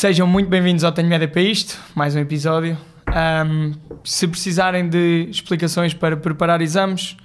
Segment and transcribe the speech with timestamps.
[0.00, 2.74] Sejam muito bem-vindos ao Tenho Média para Isto, mais um episódio.
[3.06, 7.18] Um, se precisarem de explicações para preparar exames,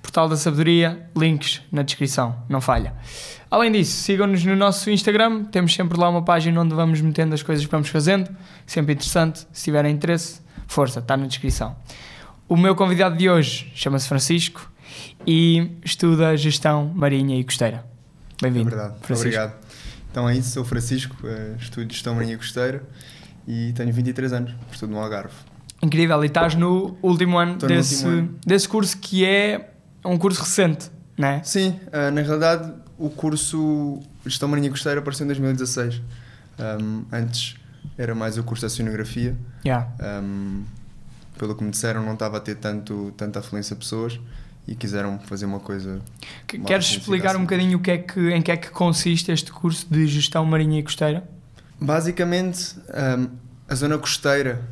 [0.00, 2.94] Portal da Sabedoria, links na descrição, não falha.
[3.50, 7.42] Além disso, sigam-nos no nosso Instagram, temos sempre lá uma página onde vamos metendo as
[7.42, 8.34] coisas que vamos fazendo,
[8.66, 11.76] sempre interessante, se tiverem interesse, força, está na descrição.
[12.48, 14.72] O meu convidado de hoje chama-se Francisco
[15.26, 17.84] e estuda gestão marinha e costeira.
[18.40, 18.68] Bem-vindo.
[18.68, 19.28] É verdade, Francisco.
[19.28, 19.71] obrigado.
[20.12, 22.82] Então é isso, sou Francisco, eh, estudo gestão marinha costeira
[23.48, 25.32] e tenho 23 anos, estudo no Algarve.
[25.82, 28.38] Incrível, e estás no último ano, desse, último ano.
[28.46, 29.72] desse curso que é
[30.04, 31.42] um curso recente, não é?
[31.42, 36.02] Sim, uh, na realidade o curso Gestão Marinha Costeira apareceu em 2016.
[36.58, 37.56] Um, antes
[37.96, 39.34] era mais o curso de oceanografia.
[39.64, 39.90] Yeah.
[40.22, 40.62] Um,
[41.38, 44.20] pelo que me disseram, não estava a ter tanto, tanta afluência de pessoas
[44.66, 46.00] e quiseram fazer uma coisa.
[46.46, 49.86] Queres explicar um bocadinho o que é que, em que é que consiste este curso
[49.90, 51.28] de Gestão Marinha e Costeira?
[51.80, 52.76] Basicamente,
[53.18, 53.28] um,
[53.68, 54.62] a zona costeira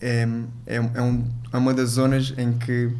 [0.00, 0.28] é,
[0.66, 2.92] é, é, um, é uma das zonas em que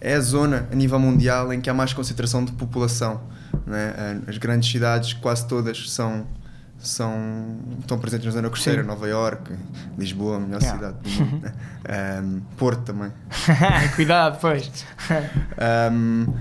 [0.00, 3.22] é a zona a nível mundial em que há mais concentração de população.
[3.66, 4.20] Né?
[4.26, 6.26] As grandes cidades, quase todas, são,
[6.88, 8.82] são, estão presentes na zona costeira.
[8.82, 8.88] Sim.
[8.88, 9.52] Nova York,
[9.98, 10.78] Lisboa, a melhor yeah.
[10.78, 11.42] cidade do mundo.
[11.42, 11.52] Né?
[11.86, 13.12] Um, Porto também.
[13.94, 14.84] Cuidado, pois.
[15.92, 16.34] um,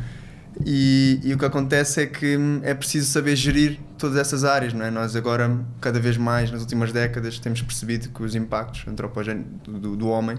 [0.65, 4.85] e, e, o que acontece é que é preciso saber gerir todas essas áreas, não
[4.85, 4.89] é?
[4.89, 9.95] Nós agora, cada vez mais, nas últimas décadas, temos percebido que os impactos antropogénicos do,
[9.95, 10.37] do homem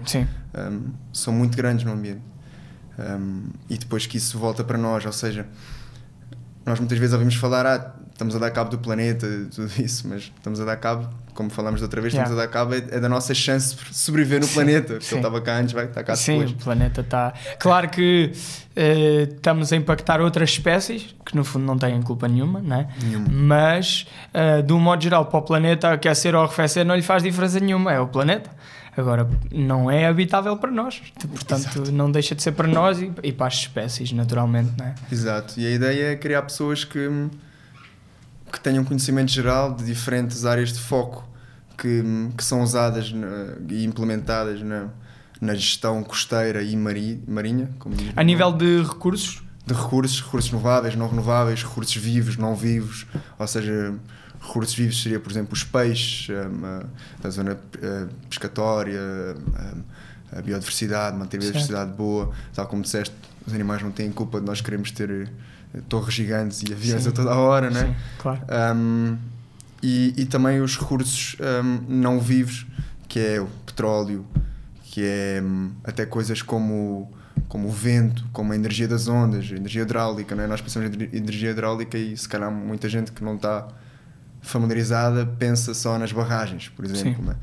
[0.56, 2.22] um, são muito grandes no ambiente.
[2.98, 5.46] Um, e depois que isso volta para nós, ou seja,
[6.64, 10.22] nós muitas vezes ouvimos falar, ah, estamos a dar cabo do planeta, tudo isso, mas
[10.22, 12.24] estamos a dar cabo, como falámos da outra vez, yeah.
[12.24, 15.04] estamos a dar cabo é, é, da nossa chance de sobreviver no sim, planeta, porque
[15.04, 15.16] sim.
[15.16, 16.50] ele estava cá antes, vai estar cá sim, depois.
[16.50, 17.34] Sim, o planeta está.
[17.58, 22.60] Claro que uh, estamos a impactar outras espécies, que no fundo não têm culpa nenhuma,
[22.60, 22.88] né?
[23.02, 23.28] nenhuma.
[23.30, 27.22] mas uh, de um modo geral, para o planeta aquecer ou arrefecer não lhe faz
[27.22, 28.50] diferença nenhuma, é o planeta.
[28.96, 31.92] Agora, não é habitável para nós, portanto, Exato.
[31.92, 34.94] não deixa de ser para nós e, e, para as espécies, naturalmente, não é?
[35.12, 37.06] Exato, e a ideia é criar pessoas que,
[38.56, 41.28] que tenham conhecimento geral de diferentes áreas de foco
[41.76, 42.02] que,
[42.36, 44.88] que são usadas na, e implementadas na,
[45.40, 47.68] na gestão costeira e mari, marinha.
[48.16, 49.42] a nível de recursos?
[49.66, 53.06] De recursos, recursos renováveis, não renováveis, recursos vivos, não vivos,
[53.38, 53.94] ou seja,
[54.40, 59.00] recursos vivos seria, por exemplo, os peixes, a, a zona eh, pescatória,
[60.32, 63.14] a, a biodiversidade, manter a biodiversidade boa, tal como disseste,
[63.46, 65.30] os animais não têm culpa de nós queremos ter
[65.82, 67.08] torres gigantes e aviões Sim.
[67.08, 67.86] a toda a hora, né?
[67.86, 68.40] Sim, claro.
[68.76, 69.16] Um,
[69.82, 72.66] e, e também os recursos um, não vivos,
[73.08, 74.26] que é o petróleo,
[74.82, 77.12] que é um, até coisas como
[77.48, 80.46] como o vento, como a energia das ondas, a energia hidráulica, né?
[80.46, 83.68] nós pensamos em energia hidráulica e se calhar muita gente que não está
[84.40, 87.30] familiarizada pensa só nas barragens, por exemplo.
[87.30, 87.36] É?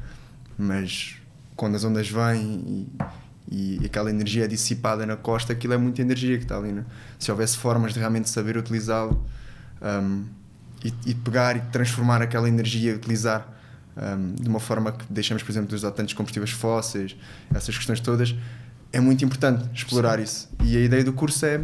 [0.58, 1.18] Mas
[1.56, 2.88] quando as ondas vêm e,
[3.52, 6.72] e, aquela energia é dissipada na costa, aquilo é muita energia que está ali.
[6.72, 6.84] Né?
[7.20, 9.26] Se houvesse formas de realmente saber utilizá-lo
[9.82, 10.26] um,
[10.84, 13.48] e, e, pegar e transformar aquela energia, utilizar
[13.96, 17.16] um, de uma forma que deixamos, por exemplo, de usar tantos combustíveis fósseis,
[17.54, 18.36] essas questões todas,
[18.92, 20.24] é muito importante explorar Sim.
[20.24, 20.50] isso.
[20.64, 21.62] E a ideia do curso é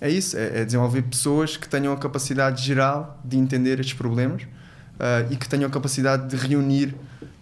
[0.00, 4.42] é isso, é, é, desenvolver pessoas que tenham a capacidade geral de entender estes problemas
[4.42, 6.94] uh, e que tenham a capacidade de reunir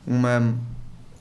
[0.07, 0.55] uma,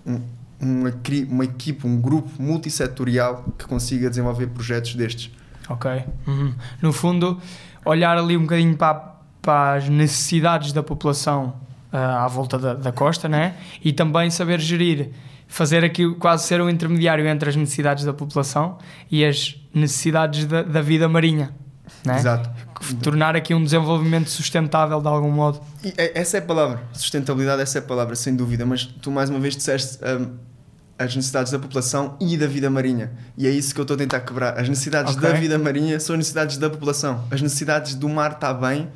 [0.06, 0.22] um,
[0.60, 0.94] uma,
[1.30, 5.32] uma equipe, um grupo multissetorial que consiga desenvolver projetos destes.
[5.70, 6.04] Ok.
[6.28, 6.54] Uhum.
[6.82, 7.40] No fundo,
[7.84, 11.56] olhar ali um bocadinho para, para as necessidades da população
[11.92, 13.56] uh, à volta da, da costa, né?
[13.84, 15.10] E também saber gerir,
[15.48, 18.78] fazer aqui quase ser um intermediário entre as necessidades da população
[19.10, 21.54] e as necessidades da, da vida marinha.
[22.06, 22.18] Né?
[22.18, 22.50] Exato.
[23.02, 25.60] Tornar aqui um desenvolvimento sustentável de algum modo.
[25.84, 28.66] E é, essa é a palavra, sustentabilidade, essa é a palavra, sem dúvida.
[28.66, 30.32] Mas tu mais uma vez disseste um,
[30.98, 33.12] as necessidades da população e da vida marinha.
[33.38, 34.58] E é isso que eu estou a tentar quebrar.
[34.58, 35.30] As necessidades okay.
[35.30, 37.26] da vida marinha são as necessidades da população.
[37.32, 38.90] As necessidades do mar estar bem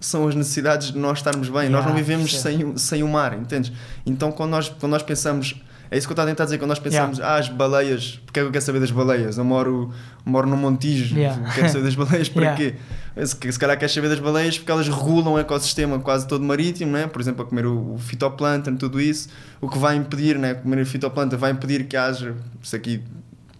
[0.00, 1.62] são as necessidades de nós estarmos bem.
[1.62, 3.72] Yeah, nós não vivemos sem, sem o mar, entendes?
[4.04, 5.62] Então quando nós, quando nós pensamos
[5.92, 7.36] é isso que eu estava a tentar dizer quando nós pensamos, yeah.
[7.36, 9.36] ah, as baleias, porque é que eu quero saber das baleias?
[9.36, 9.92] Eu moro,
[10.24, 11.38] moro no Montijo, yeah.
[11.52, 12.56] quero saber das baleias para yeah.
[12.56, 13.26] quê?
[13.26, 16.92] Se, se calhar queres saber das baleias porque elas regulam o ecossistema quase todo marítimo,
[16.92, 17.06] né?
[17.06, 19.28] por exemplo, a comer o, o fitoplâncton, tudo isso,
[19.60, 20.54] o que vai impedir, né?
[20.54, 23.04] comer o fitoplâncton vai impedir que haja, isso aqui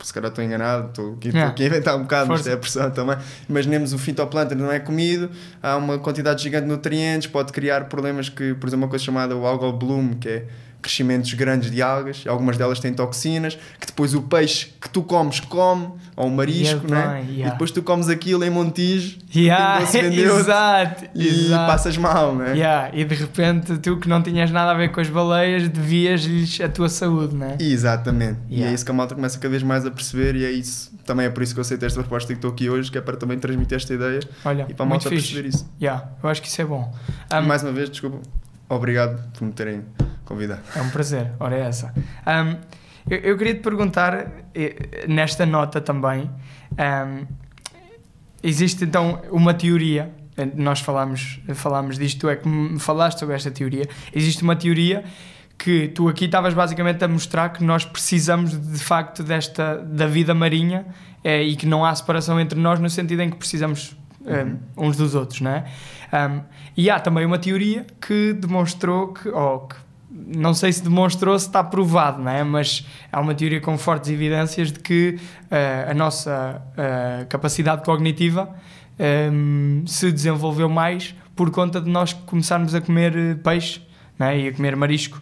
[0.03, 1.51] se calhar estou enganado, estou aqui, yeah.
[1.51, 3.17] aqui a inventar um bocado, mas é a pressão também.
[3.49, 5.31] Imaginemos o fitoplâncton não é comido,
[5.63, 9.37] há uma quantidade gigante de nutrientes, pode criar problemas que, por exemplo, uma coisa chamada
[9.37, 10.47] o algal bloom, que é
[10.83, 15.39] crescimentos grandes de algas, algumas delas têm toxinas, que depois o peixe que tu comes
[15.41, 17.25] come, ou o marisco, Yeah, né?
[17.29, 17.47] yeah.
[17.47, 19.83] e depois tu comes aquilo em Montijo Yeah,
[20.21, 21.71] exato, e exato.
[21.71, 22.53] passas mal, né?
[22.57, 26.61] Yeah, E de repente tu que não tinhas nada a ver com as baleias devias-lhes
[26.61, 27.57] a tua saúde, né?
[27.61, 28.39] Exatamente.
[28.51, 28.71] E Yeah.
[28.71, 30.93] é isso que a malta começa cada vez mais a perceber e é isso.
[31.07, 32.99] Também é por isso que eu aceitei esta proposta e que estou aqui hoje, que
[32.99, 35.67] é para também transmitir esta ideia Olha, e para a malta perceber isso.
[35.81, 36.95] Yeah, eu acho que isso é bom.
[37.31, 38.19] E Um, mais uma vez, desculpa,
[38.75, 39.85] obrigado por me terem
[40.25, 40.63] convidado.
[40.75, 41.93] É um prazer, ora é essa.
[42.27, 42.57] Um,
[43.09, 46.31] eu, eu queria te perguntar, eh, nesta nota também,
[46.73, 47.27] um,
[48.43, 53.35] existe então uma teoria, eh, nós falámos, falámos disto, tu é que me falaste sobre
[53.35, 55.05] esta teoria, existe uma teoria
[55.59, 60.35] que tu aqui estavas basicamente a mostrar que nós precisamos de facto desta, da vida
[60.35, 60.87] marinha
[61.23, 63.97] eh, e que não há separação entre nós no sentido em que precisamos
[64.27, 64.47] eh,
[64.77, 65.65] uns dos outros, não é?
[66.13, 66.41] Um,
[66.77, 69.77] e há também uma teoria que demonstrou que, ou que
[70.13, 72.45] não sei se demonstrou se está provado, não é?
[72.45, 75.19] mas há uma teoria com fortes evidências de que
[75.51, 78.55] eh, a nossa eh, capacidade cognitiva
[78.99, 83.81] ehm, se desenvolveu mais por conta de nós começarmos a comer eh, peixe
[84.21, 84.39] é?
[84.39, 85.21] e a comer marisco.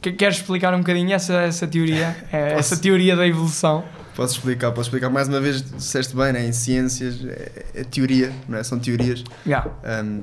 [0.00, 3.84] Que- queres explicar um bocadinho essa, essa teoria, essa teoria da evolução?
[4.14, 5.08] Posso explicar, posso explicar.
[5.10, 6.46] Mais uma vez, disseste bem, né?
[6.46, 8.62] em ciências é, é teoria, não é?
[8.62, 9.22] são teorias.
[9.46, 9.70] Yeah.
[10.04, 10.22] Um,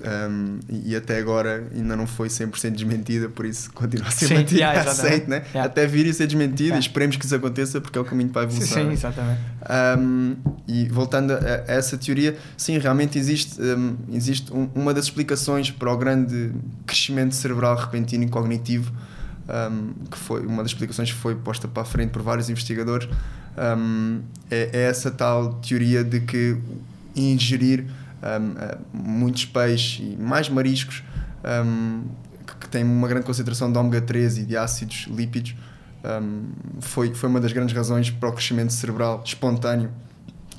[0.00, 4.34] um, e até agora ainda não foi 100% desmentida, por isso continua a ser Sim,
[4.34, 5.42] mantida, yeah, aceito, né?
[5.52, 5.64] Yeah.
[5.64, 6.76] até vir e ser desmentida Yeah.
[6.78, 8.82] e esperemos que isso aconteça porque é o caminho para a Sim, evolução.
[8.82, 8.92] sim, né?
[8.92, 9.40] exatamente.
[9.98, 10.36] Um,
[10.68, 15.72] e voltando a, a essa teoria, sim, realmente existe, um, existe um- uma das explicações
[15.72, 16.52] para o grande
[16.86, 18.92] crescimento cerebral repentino e cognitivo,
[19.48, 23.08] um, que foi uma das explicações que foi posta para a frente por vários investigadores,
[23.78, 26.58] um, é, é essa tal teoria de que
[27.16, 27.84] ingerir
[28.22, 31.02] um, uh, muitos peixes e mais mariscos
[32.60, 35.54] que, têm uma grande concentração de ômega 3 e de ácidos lípidos
[36.04, 36.50] um,
[36.80, 39.90] foi, foi uma das grandes razões para o crescimento cerebral espontâneo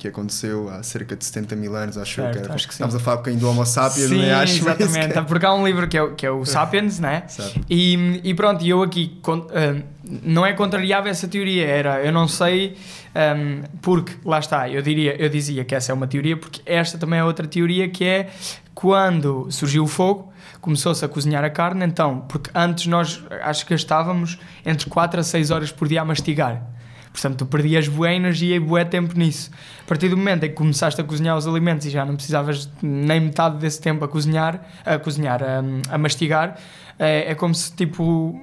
[0.00, 2.54] que aconteceu há cerca de 70 mil anos, acho Certo, que era.
[2.54, 2.72] acho que.
[2.72, 5.12] Estamos a falar um bocadinho do Homo sapiens, Sim, nem acho exatamente.
[5.12, 5.22] que- é.
[5.22, 7.24] Porque há um livro que é, o- que é o Sapiens, né?
[7.28, 7.60] Sabe.
[7.68, 9.80] E, e pronto, eu aqui con- ah,
[10.22, 12.76] não é contrariava essa teoria, era eu não sei,
[13.14, 16.96] ahm, porque lá está, eu diria, eu dizia que essa é uma teoria, porque esta
[16.98, 18.28] também é outra teoria que é
[18.74, 23.74] quando surgiu o fogo, começou-se a cozinhar a carne, então, porque antes nós acho que
[23.74, 26.62] gastávamos entre 4 a 6 horas por dia a mastigar.
[27.12, 29.50] Portanto, tu perdias boa energia e boa tempo nisso.
[29.82, 32.68] A partir do momento em que começaste a cozinhar os alimentos e já não precisavas
[32.80, 36.56] nem metade desse tempo a cozinhar, a cozinhar, a, a mastigar,
[36.98, 38.40] é, é como se tipo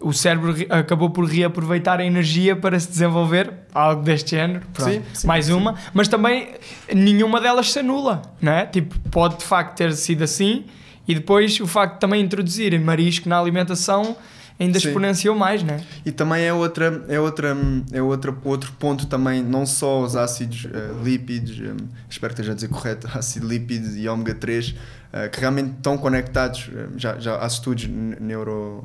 [0.00, 4.62] o cérebro re- acabou por reaproveitar a energia para se desenvolver, algo deste género.
[4.72, 5.52] Pronto, Sim, sim, mais sim.
[5.52, 6.48] uma, mas também
[6.92, 8.66] nenhuma delas se anula, não é?
[8.66, 10.64] Tipo, pode de facto ter sido assim
[11.08, 14.16] e depois o facto de também introduzir marisco na alimentação
[14.62, 14.88] ainda Sim.
[14.88, 15.80] exponenciou mais, não é?
[16.06, 17.56] E também é outra é outra
[17.92, 21.74] é outra outro ponto também não só os ácidos eh, lípidos, eh,
[22.08, 24.74] espero que esteja a dizer correto, ácido lípidos e ômega 3
[25.12, 28.84] eh, que realmente estão conectados, já já há estudos ne- neuro,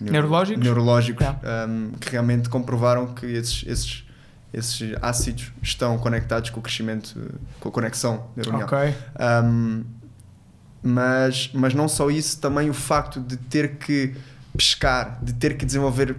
[0.00, 0.62] neuro- Neurológicos?
[0.64, 1.40] neurológicos Yeah.
[1.64, 4.06] ehm, que realmente comprovaram que esses esses
[4.54, 7.14] esses ácidos estão conectados com o crescimento,
[7.60, 8.62] com a conexão neuronal.
[8.62, 8.78] Ok.
[9.44, 9.84] Um,
[10.82, 14.14] mas, mas não só isso, também o facto de ter que
[14.56, 16.16] pescar, de ter que desenvolver uh,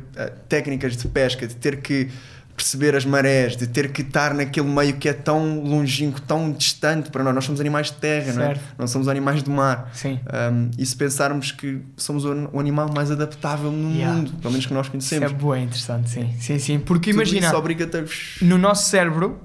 [0.47, 2.09] técnicas de pesca, de ter que
[2.57, 7.11] perceber as marés, de ter que estar naquele meio que é tão longínquo, tão distante
[7.11, 7.35] para nós.
[7.35, 8.47] Nós somos animais de terra, não é?
[8.47, 8.63] Certo.
[8.79, 9.91] Não somos animais do mar.
[9.93, 10.19] Sim.
[10.51, 14.15] Um, e se pensarmos que somos o, animal mais adaptável no Yeah.
[14.15, 15.31] mundo, pelo menos que nós Isso conhecemos.
[15.31, 16.33] é bem interessante, sim.
[16.39, 16.79] Sim, sim.
[16.79, 19.39] Porque Tudo imagina, isso no nosso cérebro,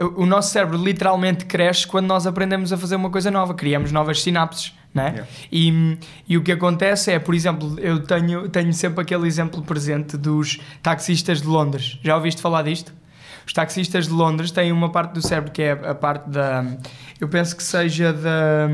[0.00, 3.90] o o nosso cérebro literalmente cresce quando nós aprendemos a fazer uma coisa nova, criamos
[3.90, 5.08] novas sinapses, né?
[5.08, 5.28] Yeah.
[5.50, 5.98] E,
[6.28, 10.60] e o que acontece é, por exemplo, eu tenho, tenho sempre aquele exemplo presente dos
[10.80, 11.98] taxistas de Londres.
[12.02, 12.94] Já ouviste falar disto?
[13.46, 16.64] Os taxistas de Londres têm uma parte do cérebro que é a parte da.
[17.20, 18.68] Eu penso que seja da.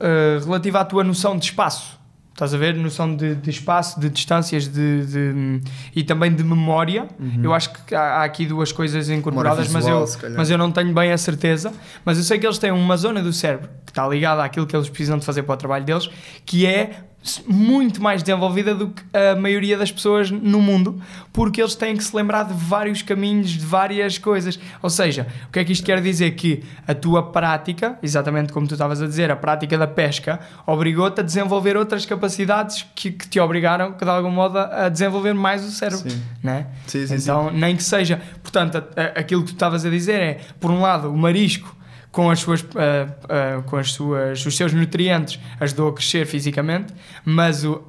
[0.00, 1.98] eh, relativa à tua noção de espaço.
[2.32, 2.74] Estás a ver?
[2.74, 5.60] Noção de, de espaço, de distâncias de, de-
[5.94, 7.06] e também de memória.
[7.42, 10.36] Eu acho que há, há aqui duas coisas incorporadas, mas, visual, eu, se calhar.
[10.38, 11.72] mas eu não tenho bem a certeza.
[12.04, 14.74] Mas eu sei que eles têm uma zona do cérebro que está ligada àquilo que
[14.74, 16.08] eles precisam de fazer para o trabalho deles,
[16.46, 17.04] que é
[17.46, 21.00] muito mais desenvolvida do que a maioria das pessoas no mundo,
[21.32, 24.58] porque eles têm que se lembrar de vários caminhos, de várias coisas.
[24.82, 26.32] Ou seja, o que é que isto quer dizer?
[26.32, 31.20] Que a tua prática, exatamente como tu estavas a dizer, a prática da pesca, obrigou-te
[31.20, 35.64] a desenvolver outras capacidades que, que te obrigaram, que de algum modo, a desenvolver mais
[35.64, 36.10] o cérebro.
[36.10, 36.20] Sim.
[36.42, 36.66] Né?
[36.86, 38.20] Sim, sim, então, nem que seja.
[38.42, 41.76] Portanto, a- a- aquilo que tu estavas a dizer é, por um lado, o marisco
[42.12, 46.92] com, as suas, uh, uh, com as suas, os seus nutrientes, ajudou a crescer fisicamente,
[47.24, 47.82] mas o,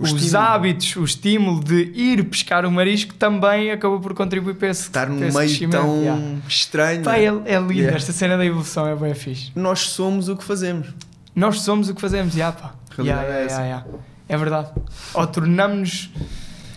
[0.00, 0.38] O os estímulo.
[0.38, 5.08] hábitos, o estímulo de ir pescar o marisco também acabou por contribuir para esse, Estar
[5.08, 6.22] num meio tão Yeah.
[6.48, 7.02] estranho.
[7.02, 7.96] Pá, é, é lindo, Yeah.
[7.96, 9.52] esta cena da evolução é bem fixe.
[9.54, 10.88] Nós somos o que fazemos.
[11.36, 12.74] Nós somos o que fazemos, yeah, pá.
[12.98, 13.84] Yeah, é.
[14.28, 14.70] É verdade.
[15.14, 16.10] Ou tornamos-nos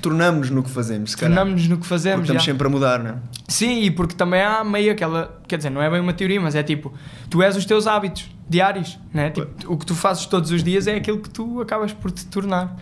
[0.01, 1.37] Tornamos-nos no que fazemos, se calhar.
[1.37, 2.21] tornamos no que Porque fazemos.
[2.23, 2.51] estamos yeah.
[2.53, 3.15] sempre a mudar, não é?
[3.47, 5.39] Sim, e porque também há meio aquela.
[5.47, 6.93] Quer dizer, não é bem uma teoria, mas é tipo:
[7.29, 9.29] tu és os teus hábitos diários, né?
[9.29, 12.25] Tipo, o que tu fazes todos os dias é aquilo que tu acabas por te
[12.25, 12.75] tornar.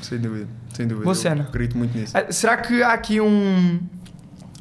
[0.00, 1.04] Sem dúvida, sem dúvida.
[1.04, 1.42] Boa Eu cena.
[1.44, 2.16] Acredito muito nisso.
[2.16, 3.80] Ah, Será que há aqui um,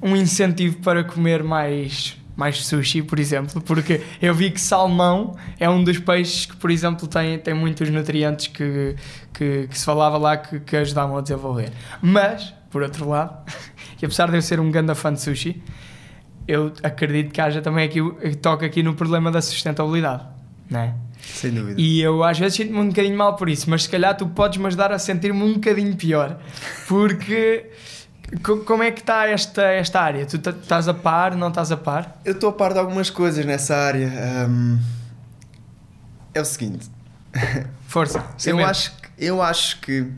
[0.02, 3.60] um incentivo para comer mais, mais sushi, por exemplo?
[3.60, 7.90] Porque eu vi que salmão é um dos peixes que, por exemplo, tem, tem muitos
[7.90, 8.96] nutrientes que,
[9.34, 11.70] que, que se falava lá que, que ajudavam a desenvolver.
[12.02, 13.46] Mas, por outro lado,
[14.02, 15.62] e apesar de eu ser um grande fã de sushi,
[16.48, 18.00] eu acredito que haja também aqui,
[18.38, 20.24] toca aqui no problema da sustentabilidade,
[20.70, 20.94] não é?
[21.20, 21.80] Sem dúvida.
[21.80, 24.66] E eu às vezes sinto-me um bocadinho mal por isso, mas se calhar tu podes-me
[24.68, 26.40] ajudar a sentir-me um bocadinho pior.
[26.88, 27.70] Porque
[28.66, 30.26] como é que está esta, esta área?
[30.26, 32.20] Tu ta- estás a par, não estás a par?
[32.24, 34.08] Eu estou a par de algumas coisas nessa área.
[34.46, 34.78] Ahm,
[36.34, 36.90] é o seguinte.
[37.88, 38.24] Força.
[38.46, 40.12] Eu acho, que, eu acho que,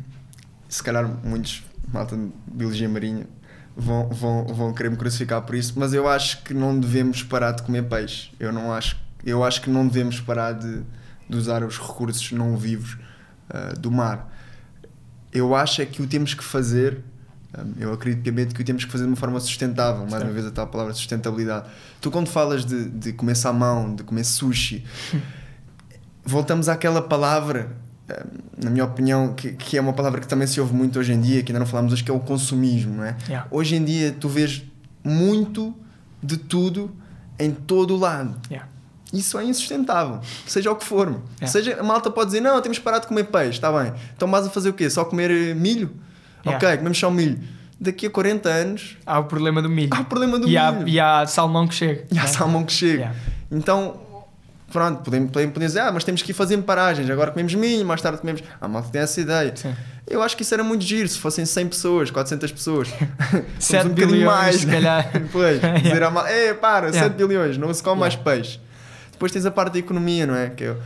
[0.69, 3.27] se calhar muitos malta de biologia marinha
[3.75, 7.51] vão, vão, vão querer me crucificar por isso, mas eu acho que não devemos parar
[7.51, 8.31] de comer peixe.
[8.39, 10.81] Eu, não acho, eu acho que não devemos parar de,
[11.29, 12.97] de usar os recursos não vivos
[13.49, 14.31] ah, do mar.
[15.33, 17.03] Eu acho é que o temos que fazer,
[17.77, 20.23] eu acredito que o temos que fazer de uma forma sustentável, mais Certo.
[20.23, 21.67] uma vez a tal palavra sustentabilidade.
[21.99, 24.85] Tu quando falas de, de comer salmão, de comer sushi,
[26.23, 27.75] voltamos àquela palavra,
[28.07, 28.25] eh,
[28.63, 31.19] na minha opinião, que, que é uma palavra que também se ouve muito hoje em
[31.19, 33.17] dia, que ainda não falámos hoje, que é o consumismo, não é?
[33.27, 33.47] Yeah.
[33.51, 34.63] Hoje em dia tu vês
[35.03, 35.75] muito
[36.23, 36.95] de tudo
[37.37, 38.39] em todo o lado.
[38.49, 38.69] Yeah.
[39.11, 41.07] Isso é insustentável, seja o que for.
[41.09, 41.47] Yeah.
[41.47, 43.91] Seja, a malta pode dizer, não, temos que parar de comer peixe, está bem.
[44.15, 44.89] Então vas a fazer o quê?
[44.89, 45.93] Só comer eh, milho?
[46.45, 46.57] Yeah.
[46.67, 47.39] Ok, comemos só milho.
[47.79, 49.89] Daqui a 40 anos Há o problema do milho.
[49.91, 50.87] há o problema do e, há, milho.
[50.87, 52.05] e há salmão que chega.
[52.11, 52.27] E há né?
[52.27, 52.93] salmão que chega.
[52.93, 53.15] Yeah.
[53.51, 53.99] Então,
[54.71, 57.09] pronto, podemos, podemos dizer, ah, mas temos que ir fazendo paragens.
[57.09, 58.43] Agora comemos milho, mais tarde comemos.
[58.59, 59.51] Ah, mal tem essa ideia.
[59.55, 59.73] Sim.
[60.07, 62.87] Eu acho que isso era muito giro se fossem 100 pessoas, 400 pessoas.
[63.59, 64.73] Somos 7 um bilhões, mais, se né?
[64.73, 65.11] calhar.
[65.31, 67.09] Pois, dizer à mal, é, para, Yeah.
[67.09, 68.59] 7 bilhões, não se come mais peixe.
[69.11, 70.49] Depois tens a parte da economia, não é?
[70.49, 70.77] Que eu,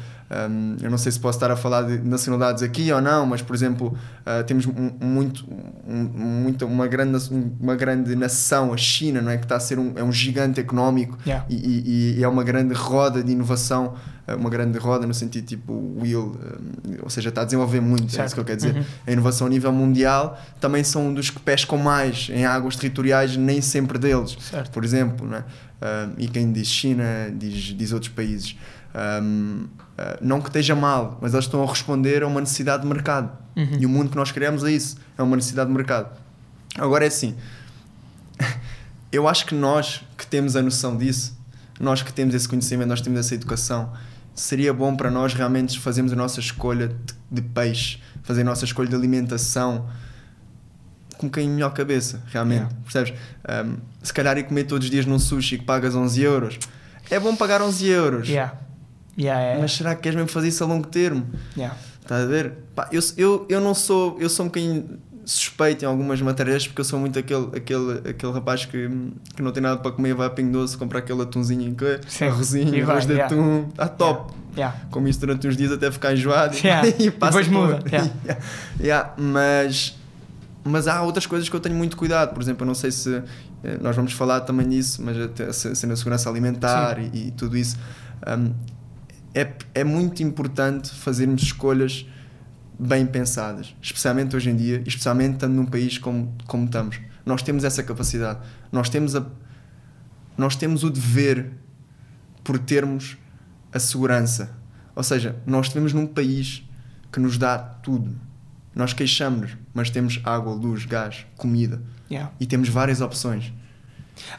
[0.50, 3.42] hum, eu não sei se posso estar a falar de nacionalidades aqui ou não, mas,
[3.42, 5.46] por exemplo, ah, temos um- um muito,
[5.88, 6.04] um-
[6.44, 7.18] muito, uma, grande,
[7.60, 9.38] uma grande nação, a China, não é?
[9.38, 11.46] Que está a ser um, é um gigante económico Yeah.
[11.50, 13.94] e, e- e é uma grande roda de inovação,
[14.28, 16.36] eh, uma grande roda no sentido tipo wheel,
[16.90, 18.26] eh, ou seja, está a desenvolver muito, é Certo.
[18.28, 18.76] isso que eu quero dizer.
[18.76, 18.84] Uhum.
[19.08, 23.38] A inovação a nível mundial também são um dos que pescam mais em águas territoriais,
[23.38, 24.36] nem sempre deles.
[24.40, 24.72] Certo.
[24.72, 25.44] Por exemplo, né?
[25.82, 27.04] Ah, e quem diz China
[27.38, 28.56] diz, diz outros países.
[28.96, 29.66] Ahm,
[29.98, 33.30] ah, não que esteja mal, mas eles estão a responder a uma necessidade de mercado.
[33.56, 33.78] Uhum.
[33.80, 36.18] E o mundo que nós criamos é isso, é uma necessidade de mercado.
[36.78, 37.36] Agora é assim,
[39.12, 41.38] eu acho que nós que temos a noção disso,
[41.80, 43.92] nós que temos esse conhecimento, nós temos essa educação,
[44.34, 46.96] seria bom para nós realmente fazermos a nossa escolha de,
[47.32, 49.88] de peixe, fazer a nossa escolha de alimentação
[51.18, 52.76] com um bocadinho melhor cabeça, realmente, Yeah.
[52.84, 53.14] percebes?
[53.48, 56.60] Um, se calhar ir comer todos os dias num sushi que pagas 11 euros,
[57.10, 58.54] é bom pagar 11 euros, Yeah.
[59.18, 59.60] Yeah, é.
[59.62, 61.26] mas será que queres mesmo fazer isso a longo termo?
[61.58, 61.76] Yeah.
[62.02, 62.54] Estás a ver?
[62.76, 66.82] Pá, eu, eu, eu não sou, eu sou um bocadinho suspeito em algumas matérias porque
[66.82, 68.88] eu sou muito aquele, aquele, aquele rapaz que,
[69.36, 72.26] que não tem nada para comer, vai a Pingo Doce, compra aquele atunzinho, que, Sim.
[72.26, 73.34] arrozinho, E vai, arroz de yeah.
[73.34, 74.34] atum, está top.
[74.56, 74.78] Yeah.
[74.92, 76.88] Como isso durante uns dias até ficar enjoado Yeah.
[77.00, 78.12] e passa Depois muda, yeah.
[78.24, 78.42] Yeah.
[78.80, 79.96] Yeah, Mas,
[80.64, 82.34] mas há outras coisas que eu tenho muito cuidado.
[82.34, 83.22] Por exemplo, eu não sei se
[83.64, 87.32] eh, nós vamos falar também disso, mas até a ce- cena segurança alimentar e, e
[87.32, 87.78] tudo isso.
[88.28, 88.54] Um,
[89.36, 92.06] é, é muito importante fazermos escolhas
[92.80, 97.00] bem pensadas, especialmente hoje em dia, especialmente estando num país como, como estamos.
[97.26, 98.40] Nós temos essa capacidade.
[98.72, 99.26] Nós temos, a,
[100.38, 101.52] nós temos o dever
[102.44, 103.18] por termos
[103.74, 104.56] a segurança.
[104.96, 106.64] Ou seja, nós vivemos num país
[107.12, 108.16] que nos dá tudo.
[108.74, 112.32] Nós queixamos-nos, mas temos água, luz, gás, comida Yeah.
[112.40, 113.52] e temos várias opções.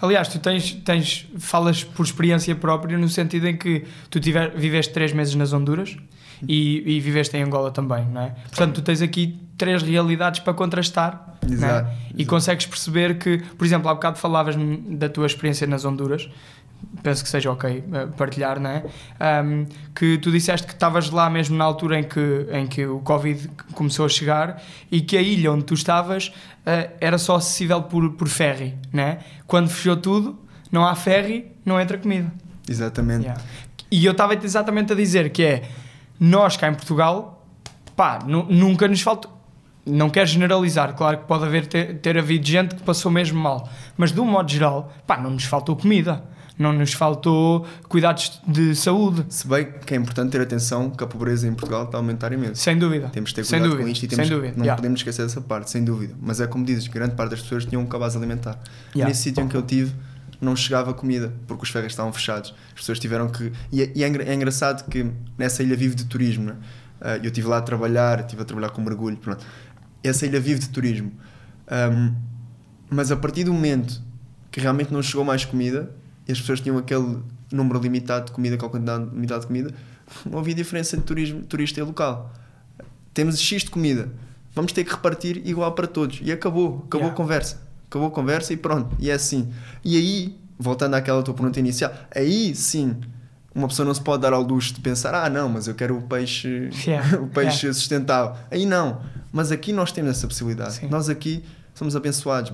[0.00, 4.92] Aliás, tu tens, tens, falas por experiência própria no sentido em que tu tiver, viveste
[4.92, 5.97] três meses nas Honduras
[6.47, 8.35] e, e viveste em Angola também, não é?
[8.49, 11.52] Portanto, tu tens aqui três realidades para contrastar é?
[11.52, 12.26] Exato, e exato.
[12.26, 14.56] consegues perceber que, por exemplo, há bocado falavas
[14.88, 16.28] da tua experiência nas Honduras,
[17.02, 18.85] penso que seja ok eh, partilhar, não é?
[19.21, 19.64] Ahm,
[19.95, 23.49] que tu disseste que estavas lá mesmo na altura em que, em que o Covid
[23.75, 26.33] começou a chegar e que a ilha onde tu estavas
[26.64, 29.19] eh, era só acessível por, por ferry, não é?
[29.47, 30.38] Quando fechou tudo,
[30.73, 32.33] não há ferry, não entra comida.
[32.69, 33.23] Exatamente.
[33.23, 33.43] Yeah.
[33.90, 35.62] E eu estava exatamente a dizer que é
[36.19, 37.47] nós cá em Portugal,
[37.95, 39.33] pá, nu- nunca nos faltou.
[39.88, 43.69] Não quero generalizar, claro que pode haver ter, ter havido gente que passou mesmo mal,
[43.97, 46.25] mas de um modo geral, pá, não nos faltou comida,
[46.59, 51.07] não nos faltou cuidados de saúde, Se bem que é importante ter atenção que a
[51.07, 52.63] pobreza em Portugal está a aumentar imenso.
[52.63, 53.09] sem dúvida.
[53.09, 54.75] Temos de ter cuidado dúvida, com isto e temos, não yeah.
[54.77, 56.15] podemos esquecer dessa parte, sem dúvida.
[56.21, 58.59] Mas é como dizes, grande parte das pessoas tinham um cabaz alimentar.
[58.95, 59.09] Yeah.
[59.09, 59.95] Nesse sítio em que eu tive,
[60.41, 62.55] não chegava comida, porque os ferros estavam fechados.
[62.69, 63.53] As pessoas tiveram que.
[63.71, 66.57] E é, e é é engraçado que nessa ilha vive de turismo, né?
[67.01, 69.45] Ah, eu estive lá a trabalhar, estive a trabalhar com mergulho, pronto.
[70.03, 71.13] Essa ilha vive de turismo.
[71.69, 72.15] Ahm,
[72.89, 74.01] mas a partir do momento
[74.51, 75.91] que realmente não chegou mais comida
[76.26, 77.18] e as pessoas tinham aquele
[77.52, 79.75] número limitado de comida, aquela quantidade limitada de comida,
[80.25, 82.33] não havia diferença entre turismo, turista e local.
[83.14, 84.09] Temos X de comida,
[84.54, 86.21] vamos ter que repartir igual para todos.
[86.23, 87.12] E acabou, acabou Yeah.
[87.12, 87.62] a conversa.
[87.88, 89.52] Acabou a conversa e pronto, e é assim.
[89.85, 92.97] E aí, voltando àquela tua pergunta inicial, aí sim,
[93.54, 95.97] uma pessoa não se pode dar ao luxo de pensar, ah não, mas eu quero
[95.97, 97.18] o peixe, Yeah.
[97.23, 98.37] o peixe sustentável.
[98.50, 99.00] Aí não,
[99.33, 100.75] mas aqui nós temos essa possibilidade.
[100.75, 100.88] Sim.
[100.88, 101.42] Nós aqui
[101.75, 102.52] somos abençoados.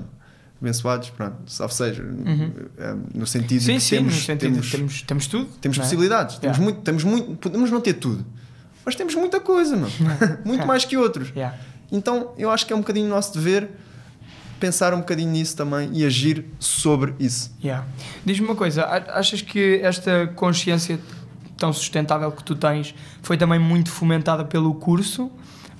[0.62, 0.69] Mano.
[0.71, 2.52] Abençoados, pronto, ou seja, Uhum.
[2.78, 5.47] eh, no sentido Sim, que sim, temos, sentido temos, temos, temos, tudo.
[5.61, 5.81] temos é?
[5.81, 8.25] possibilidades, temos muito, temos muito, podemos não ter tudo,
[8.85, 9.88] mas temos muita coisa, meu.
[10.45, 11.31] muito mais que outros.
[11.37, 11.57] Yeah.
[11.90, 13.69] Então eu acho que é um bocadinho nosso dever
[14.59, 17.52] pensar um bocadinho nisso também e agir sobre isso.
[17.62, 17.85] Yeah.
[18.25, 21.00] Diz-me uma coisa, achas que esta consciência
[21.57, 25.31] tão sustentável que tu tens foi também muito fomentada pelo curso?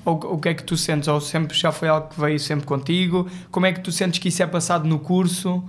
[0.05, 1.09] Ou o que é que tu sentes?
[1.09, 3.29] Ou sempre já foi algo que veio sempre contigo?
[3.51, 5.63] Como é que tu sentes que isso é passado no curso?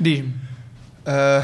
[0.00, 0.32] Diz-me.
[1.06, 1.42] Ah,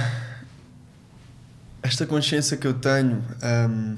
[1.82, 3.22] esta consciência que eu tenho.
[3.42, 3.96] ahm,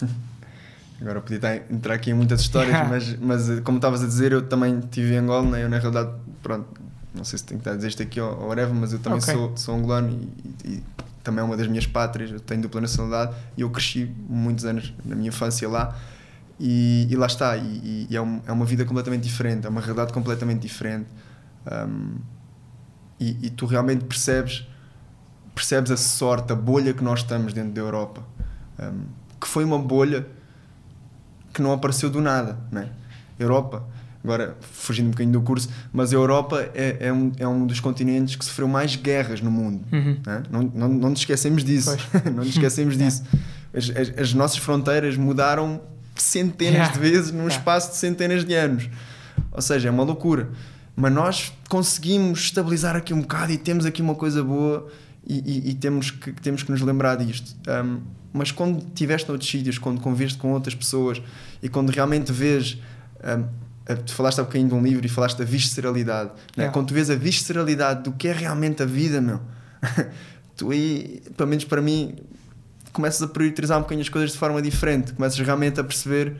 [1.00, 4.32] agora podia estar- entrar aqui em muitas histórias, mas, mas eh, como estavas a dizer,
[4.32, 5.64] eu também estive em Angola, né?
[5.64, 6.10] eu na realidade,
[6.42, 6.68] pronto,
[7.14, 8.98] não sei se tenho que estar a dizer isto aqui ou, ou whatever, mas eu
[8.98, 9.32] também Ok.
[9.34, 10.10] sou, sou angolano
[10.64, 10.82] e, e
[11.24, 14.92] também é uma das minhas pátrias, eu tenho dupla nacionalidade e eu cresci muitos anos
[15.04, 15.96] na minha infância lá.
[16.58, 19.80] E, e lá está, e, e- é, um- é uma vida completamente diferente, é uma
[19.80, 21.06] realidade completamente diferente.
[21.66, 22.16] Ahm,
[23.20, 24.66] e, e tu realmente percebes
[25.54, 28.22] percebes a sorte, a bolha que nós estamos dentro da Europa.
[28.78, 29.04] Um,
[29.40, 30.26] que foi uma bolha
[31.54, 32.90] que não apareceu do nada, né?
[33.38, 33.82] Europa,
[34.22, 37.80] agora fugindo um bocadinho do curso, mas a Europa é, é, um, é um dos
[37.80, 39.82] continentes que sofreu mais guerras no mundo.
[39.90, 40.18] Uhum.
[40.26, 40.42] né?
[40.50, 41.96] Não, não, não nos esquecemos disso.
[42.26, 43.22] não nos esquecemos disso.
[43.74, 45.80] As, as, as nossas fronteiras mudaram
[46.22, 48.88] centenas de vezes num espaço de centenas de anos.
[49.52, 50.50] Ou seja, é uma loucura.
[50.94, 54.88] Mas nós conseguimos estabilizar aqui um bocado e temos aqui uma coisa boa
[55.26, 57.54] e, e- e temos, que, temos que nos lembrar disto.
[57.68, 58.00] Um,
[58.32, 61.20] mas quando estiveste noutros sítios, quando conviveste com outras pessoas
[61.62, 62.78] e quando realmente vês.
[63.24, 63.44] um,
[64.04, 66.30] tu falaste há bocadinho de um livro e falaste da visceralidade.
[66.56, 66.68] né?
[66.70, 69.40] Quando tu vês a visceralidade do que é realmente a vida, meu,
[70.56, 72.14] tu aí, pelo menos para mim,
[72.96, 75.12] começas a priorizar um bocadinho as coisas de forma diferente.
[75.12, 76.36] Começas realmente a perceber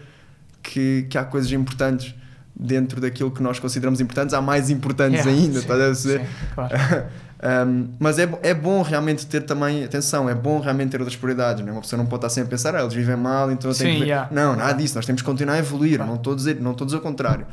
[0.62, 2.14] que, que há coisas importantes
[2.58, 6.20] dentro daquilo que nós consideramos importantes, há mais importantes Yeah, ainda, sim, estás a perceber?
[6.20, 6.74] sim, claro.
[7.36, 11.62] Um, mas é, é bom realmente ter também, atenção, é bom realmente ter outras prioridades.
[11.62, 11.72] Não é?
[11.72, 13.92] Uma pessoa não pode estar sempre a pensar, ah, eles vivem mal, então eu tenho
[13.92, 14.26] Sim, que yeah.
[14.32, 15.96] Não, nada disso, nós temos que continuar a evoluir.
[15.96, 16.10] Claro.
[16.10, 17.46] Não estou a dizer, não estou a dizer o contrário.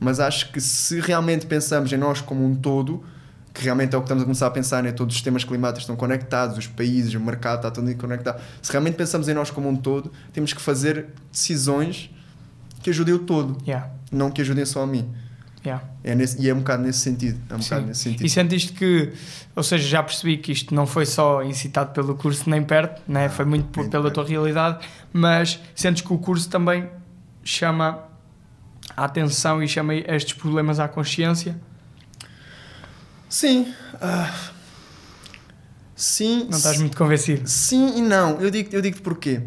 [0.00, 3.04] Mas acho que se realmente pensamos em nós como um todo,
[3.58, 4.92] que realmente é o que estamos a começar a pensar, né?
[4.92, 8.40] todos os sistemas climáticos estão conectados, os países, o mercado está tudo conectado.
[8.62, 12.10] Se realmente pensamos em nós como um todo, temos que fazer decisões
[12.82, 15.10] que ajudem o todo, Yeah, não que ajudem só a mim.
[15.66, 15.82] yeah.
[16.04, 17.38] É nesse, e é um bocado nesse sentido.
[17.50, 18.24] É um bocado nesse sentido.
[18.24, 19.12] E sentiste que,
[19.56, 23.24] ou seja, já percebi que isto não foi só incitado pelo curso nem perto, né?
[23.26, 24.14] Não, foi muito por- pela perto.
[24.14, 26.88] tua realidade, mas sentes que o curso também
[27.42, 28.04] chama
[28.96, 31.58] a atenção e chama estes problemas à consciência?
[33.28, 33.72] Sim.
[34.00, 34.32] ah,
[35.94, 36.46] sim.
[36.50, 37.48] Não estás muito convencido?
[37.48, 38.40] Sim e não.
[38.40, 39.42] Eu digo, eu digo porquê.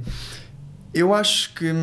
[0.94, 1.74] Eu acho que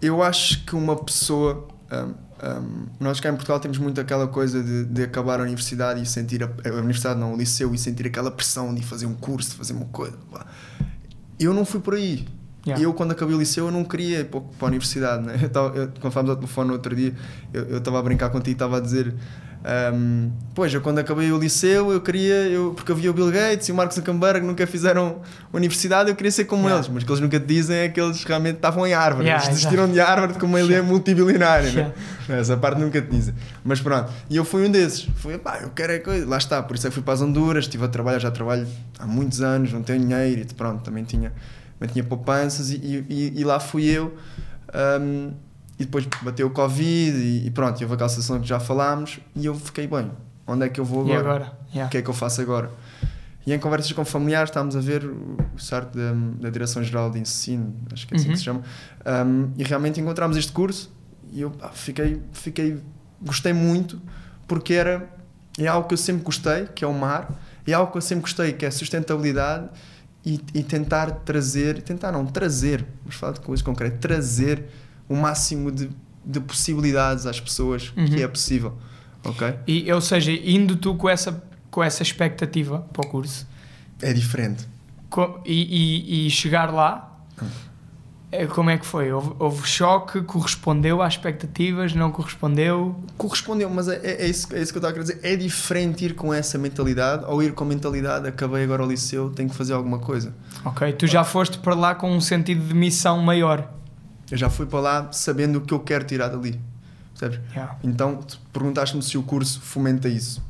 [0.00, 4.62] eu acho que uma pessoa hum, hum, nós cá em Portugal temos muito aquela coisa
[4.62, 8.06] de, de acabar a universidade e sentir a, a universidade não o liceu e sentir
[8.06, 10.16] aquela pressão de fazer um curso de fazer uma coisa
[11.38, 12.26] eu não fui por aí
[12.66, 12.84] Yeah.
[12.84, 15.38] eu quando acabei o liceu eu não queria ir para a universidade né?
[15.42, 17.14] eu tava, eu, quando fomos ao telefone no outro dia
[17.54, 19.14] eu estava a brincar contigo estava a dizer
[19.94, 23.68] hum, pois eu quando acabei o liceu eu queria eu, porque havia o Bill Gates
[23.68, 25.20] e o Mark Zuckerberg nunca fizeram
[25.52, 26.78] universidade eu queria ser como Yeah.
[26.78, 29.24] eles mas o que eles nunca te dizem é que eles realmente estavam em Harvard
[29.24, 31.92] Yeah, eles desistiram de Harvard como ele é multibilionário né?
[32.28, 32.40] Yeah.
[32.40, 35.70] essa parte nunca te dizem mas pronto e eu fui um desses fui pá eu
[35.70, 37.88] quero é coisa lá está por isso é que fui para as Honduras estive a
[37.88, 38.66] trabalhar já trabalho
[38.98, 41.32] há muitos anos não tenho dinheiro e pronto também tinha
[41.78, 42.76] também tinha poupanças e,
[43.08, 44.14] e, e lá fui eu
[45.00, 45.32] hum,
[45.80, 49.46] e depois bateu o Covid e, e pronto, houve aquela situação que já falámos e
[49.46, 50.10] eu fiquei bem,
[50.46, 51.28] onde é que eu vou E agora?
[51.46, 51.58] agora?
[51.70, 51.86] Yeah.
[51.86, 52.70] O que é que eu faço agora?
[53.46, 57.74] E em conversas com familiares estávamos a ver o site da, da Direção-Geral de Ensino,
[57.90, 58.32] acho que é assim Uhum.
[58.34, 58.62] que se chama,
[59.26, 60.92] um, e realmente encontramos este curso
[61.32, 62.78] e eu fiquei, fiquei,
[63.22, 64.00] gostei muito
[64.46, 65.08] porque era,
[65.58, 67.32] é algo que eu sempre gostei, que é o mar,
[67.66, 69.68] é algo que eu sempre gostei, que é a sustentabilidade
[70.26, 74.66] e, e tentar trazer, tentar não, trazer, vamos falar de coisas concretas, trazer
[75.10, 75.90] o máximo de,
[76.24, 78.06] de possibilidades às pessoas Uhum.
[78.06, 78.72] que é possível,
[79.24, 79.54] ok?
[79.66, 83.46] E, ou seja, indo tu com essa, com essa expectativa para o curso
[84.00, 84.66] É diferente.
[85.44, 87.06] e, e- e chegar lá,
[88.32, 89.10] é, como é que foi?
[89.12, 90.22] Houve, houve choque?
[90.22, 91.92] Correspondeu às expectativas?
[91.94, 92.94] Não correspondeu?
[93.18, 95.20] Correspondeu, mas é, é, é isso, é isso que eu estava a querer dizer.
[95.28, 99.30] É diferente ir com essa mentalidade ou ir com a mentalidade acabei agora o liceu,
[99.30, 100.32] tenho que fazer alguma coisa.
[100.64, 103.68] Ok, tu já foste para lá com um sentido de missão maior.
[104.30, 106.60] Eu já fui para lá sabendo o que eu quero tirar dali.
[107.18, 107.40] Percebes?
[107.52, 107.76] Yeah.
[107.82, 108.20] Então,
[108.52, 110.42] perguntaste-me se o curso fomenta isso.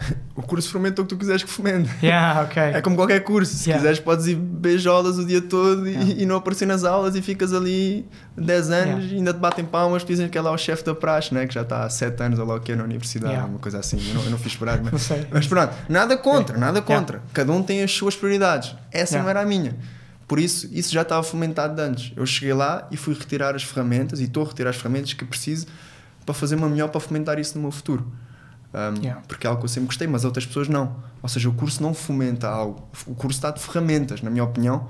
[0.34, 1.90] O curso fomenta o que tu quiseres que fomente.
[2.02, 2.62] Yeah, ok.
[2.72, 3.54] É como qualquer curso.
[3.54, 3.78] Se Yeah.
[3.78, 7.52] quiseres, podes ir beijolas o dia todo e, e não aparecer nas aulas e ficas
[7.52, 8.06] ali
[8.38, 11.34] 10 anos e ainda te batem palmas, dizem que é lá o chefe da praxe,
[11.34, 11.46] né?
[11.46, 13.78] que já está há 7 anos ou lá o que é na universidade, uma coisa
[13.80, 13.98] assim.
[14.08, 17.22] Eu não, eu não fiz esperar, mas, mas pronto, nada contra, nada contra.
[17.34, 18.74] Cada um tem as suas prioridades.
[18.90, 19.76] Essa não era a minha.
[20.30, 22.12] Por isso, isso já estava fomentado de antes.
[22.16, 25.24] Eu cheguei lá e fui retirar as ferramentas e estou a retirar as ferramentas que
[25.24, 25.66] preciso
[26.24, 28.06] para fazer uma melhor para fomentar isso no meu futuro.
[28.72, 29.22] Um, Yeah.
[29.26, 30.94] Porque é algo que eu sempre gostei, mas outras pessoas não.
[31.20, 32.88] Ou seja, o curso não fomenta algo.
[33.08, 34.88] O curso está de ferramentas, na minha opinião.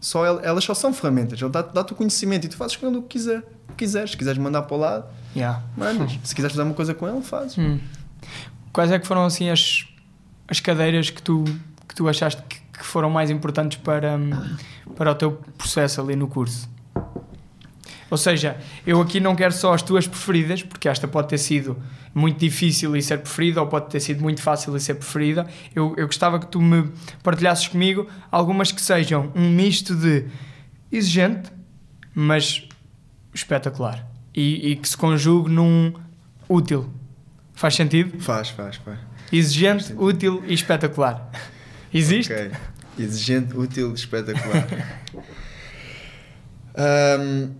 [0.00, 1.40] Só el- elas só são ferramentas.
[1.40, 3.84] Ele dá- dá-te o conhecimento e tu fazes com ele o que quiser, o que
[3.84, 4.10] quiseres.
[4.10, 5.04] Se quiseres mandar para o lado,
[5.36, 5.62] Yeah.
[5.76, 6.18] mandas.
[6.24, 7.56] Se quiseres fazer uma coisa com ele, fazes.
[7.56, 7.78] Hum.
[8.72, 9.86] Quais é que foram assim as,
[10.48, 11.44] as cadeiras que tu,
[11.86, 12.60] que tu achaste que
[12.92, 14.30] foram mais importantes para, hum,
[14.94, 16.68] para o teu processo ali no curso?
[18.10, 21.82] Ou seja, eu aqui não quero só as tuas preferidas, porque esta pode ter sido
[22.14, 25.46] muito difícil e ser preferida, ou pode ter sido muito fácil e ser preferida.
[25.74, 26.90] Eu, eu gostava que tu me
[27.22, 30.26] partilhasses comigo algumas que sejam um misto de
[30.92, 31.50] exigente,
[32.14, 32.68] mas
[33.32, 34.06] espetacular.
[34.34, 35.94] E, e que se conjugue num
[36.46, 36.90] útil.
[37.54, 38.20] Faz sentido?
[38.20, 38.98] Faz, faz, faz.
[39.32, 40.04] Exigente, sentido.
[40.04, 41.30] útil e espetacular.
[41.94, 42.30] Existe?
[42.30, 42.50] Ok.
[42.98, 44.66] Exigente, útil, espetacular.
[46.74, 47.50] Ahm,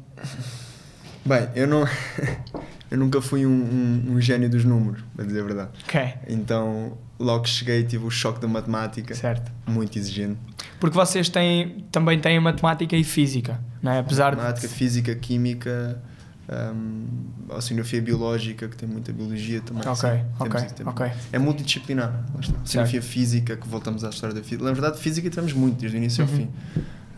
[1.24, 1.84] bem, eu não.
[2.90, 5.70] eu nunca fui um, um, um gênio dos números, para dizer a verdade.
[5.84, 9.50] Ok, Então, logo que cheguei, tive o choque da matemática, certo.
[9.66, 10.38] muito exigente.
[10.80, 13.98] Porque vocês têm, também têm matemática e física, não é?
[13.98, 14.74] Apesar Matemática, de.
[14.74, 16.00] física, química,
[16.74, 17.06] um,
[17.50, 19.82] oceanografia biológica, que tem muita biologia também.
[19.86, 20.24] Ok, sim.
[20.84, 21.26] ok, isso.
[21.32, 22.24] É multidisciplinar.
[22.64, 24.64] Oceanografia física, que voltamos à história da física.
[24.64, 26.36] Na verdade, física tivemos muito, desde o início ao Uhum.
[26.36, 26.50] fim.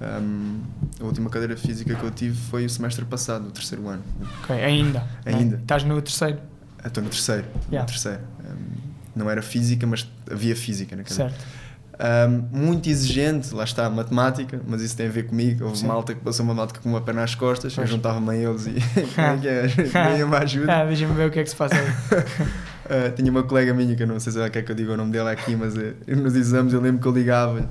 [0.01, 0.61] Um,
[1.01, 4.03] a última cadeira de física que eu tive foi o semestre passado, o terceiro ano.
[4.43, 5.07] Ok, ainda.
[5.25, 5.37] não é?
[5.37, 5.57] Ainda.
[5.57, 6.39] Estás no terceiro,
[6.83, 7.47] Eu Estou no terceiro.
[7.71, 7.81] Yeah.
[7.81, 8.21] No terceiro.
[8.41, 8.75] Um,
[9.17, 11.31] não era física, mas havia física na cadeira.
[11.31, 11.47] certo.
[11.97, 15.65] Um, muito exigente, lá está, matemática, mas isso tem a ver comigo.
[15.65, 15.87] Houve Sim.
[15.87, 17.89] malta que passou uma matemática com uma perna às costas, Pois.
[17.89, 19.67] eu juntava-me a eles e é que é?
[19.93, 20.73] Ganha uma ajuda.
[20.81, 21.89] Ah, Deixa-me ver o que é que se passa aí.
[21.89, 24.93] Uh, tinha uma colega minha que eu não sei se ela quer que eu diga
[24.93, 27.69] o nome dela aqui, mas uh, nos exames eu lembro que eu ligava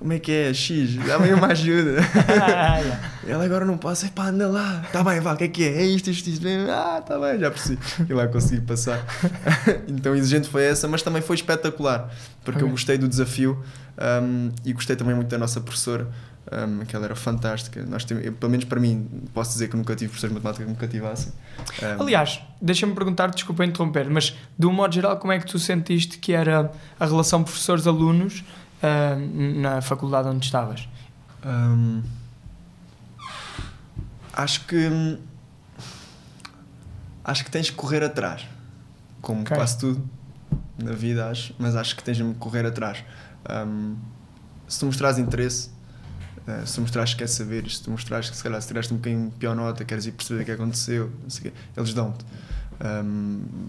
[0.00, 0.54] como é que é?
[0.54, 2.00] X, dá-me uma ajuda.
[3.28, 5.82] Ela agora não passa, pá, anda lá, tá bem, vá, o que é que é?
[5.82, 7.78] É isto, isto, isto, ah, tá bem, já percebi.
[8.08, 9.04] E lá consegui passar.
[9.86, 12.10] então exigente foi essa, mas também foi espetacular,
[12.42, 12.70] porque eu Ok.
[12.72, 13.62] gostei do desafio
[14.22, 16.08] um, e gostei também muito da nossa professora,
[16.50, 17.84] um, que ela era fantástica.
[17.86, 20.64] Nós temos, eu, pelo menos para mim, posso dizer que nunca tive professores de matemática
[20.64, 21.30] que me cativassem.
[21.98, 25.58] Um, Aliás, deixa-me perguntar, desculpa interromper, mas de um modo geral, como é que tu
[25.58, 28.42] sentiste que era a relação professores-alunos
[28.82, 30.88] ah, na faculdade onde estavas?
[31.44, 32.02] Hum,
[34.32, 35.18] acho que
[37.24, 38.46] acho que tens que correr atrás,
[39.20, 39.56] como Ok.
[39.56, 40.08] quase tudo
[40.78, 43.04] na vida, acho, mas acho que tens de correr atrás.
[43.48, 43.96] Hum,
[44.66, 45.70] se tu mostrares interesse,
[46.46, 48.92] eh, se tu mostrares que queres saber, se tu mostrares que se calhar se tiraste
[48.94, 51.10] um bocadinho pior nota, queres ir perceber o que aconteceu,
[51.76, 52.24] eles dão-te.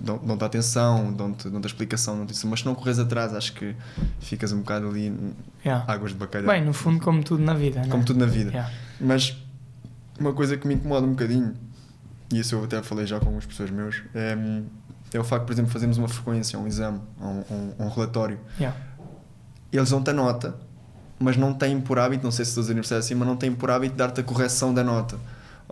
[0.04, 3.76] Dão- dão-te atenção, dão-te dão explicação, isso, mas se não corres atrás, acho que
[4.22, 5.14] ficas um bocado ali
[5.66, 5.86] Yeah.
[5.92, 6.48] águas de bacalhau.
[6.50, 7.82] Bem, no fundo, como tudo na vida?
[7.90, 8.50] Como tudo na vida.
[8.52, 8.72] Yeah.
[9.00, 9.36] Mas
[10.20, 11.54] uma coisa que me incomoda um bocadinho,
[12.32, 14.38] e isso eu até falei já com alguns professores meus, é,
[15.14, 18.40] é o facto, por exemplo, fazermos uma frequência, um exame, um, um, um relatório.
[18.58, 18.78] Yeah.
[19.74, 20.56] Eles dão-te a nota,
[21.20, 23.52] mas não têm por hábito, não sei se todas as universidades assim, mas não têm
[23.54, 25.18] por hábito dar-te a correção da nota.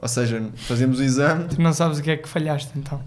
[0.01, 3.01] Ou seja, fazemos o exame, Tu não sabes o que é que falhaste, então.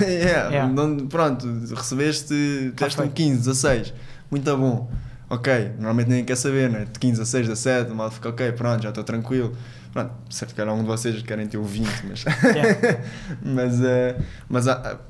[0.00, 0.66] yeah, Yeah.
[0.72, 3.14] não- pronto, recebeste, deste um feito.
[3.14, 3.94] 15, 16,
[4.30, 4.90] muito bom.
[5.28, 6.86] Ok, normalmente ninguém quer saber, né?
[6.92, 9.56] De 15 a 6, 17, mal fica ok, pronto, já estou tranquilo.
[9.92, 12.24] Pronto, certo que algum de vocês querem ter o 20, mas.
[12.44, 13.00] Yeah.
[13.42, 14.16] mas, eh,
[14.48, 15.00] mas ah,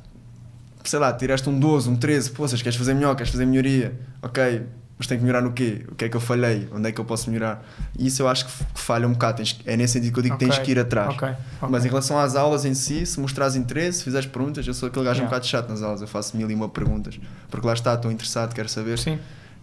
[0.85, 3.93] sei lá, tiraste um 12, um 13, pô, vocês queres fazer melhor, queres fazer melhoria,
[4.23, 4.63] ok,
[4.99, 5.85] mas tenho que melhorar no quê?
[5.91, 6.69] O que é que eu falhei?
[6.73, 7.63] Onde é que eu posso melhorar?
[7.99, 9.37] E isso eu acho que falha um bocado.
[9.39, 11.15] Tens, é nesse sentido que eu digo que Ok, tens que ir atrás.
[11.15, 11.69] ok, ok.
[11.71, 14.89] Mas em relação às aulas em si, se mostrares interesse, se fizeres perguntas, eu sou
[14.89, 15.31] aquele gajo um Yeah.
[15.37, 17.19] bocado chato nas aulas, eu faço mil e uma perguntas.
[17.51, 18.99] Porque lá está, estou interessado, quero saber.
[18.99, 19.19] Sim,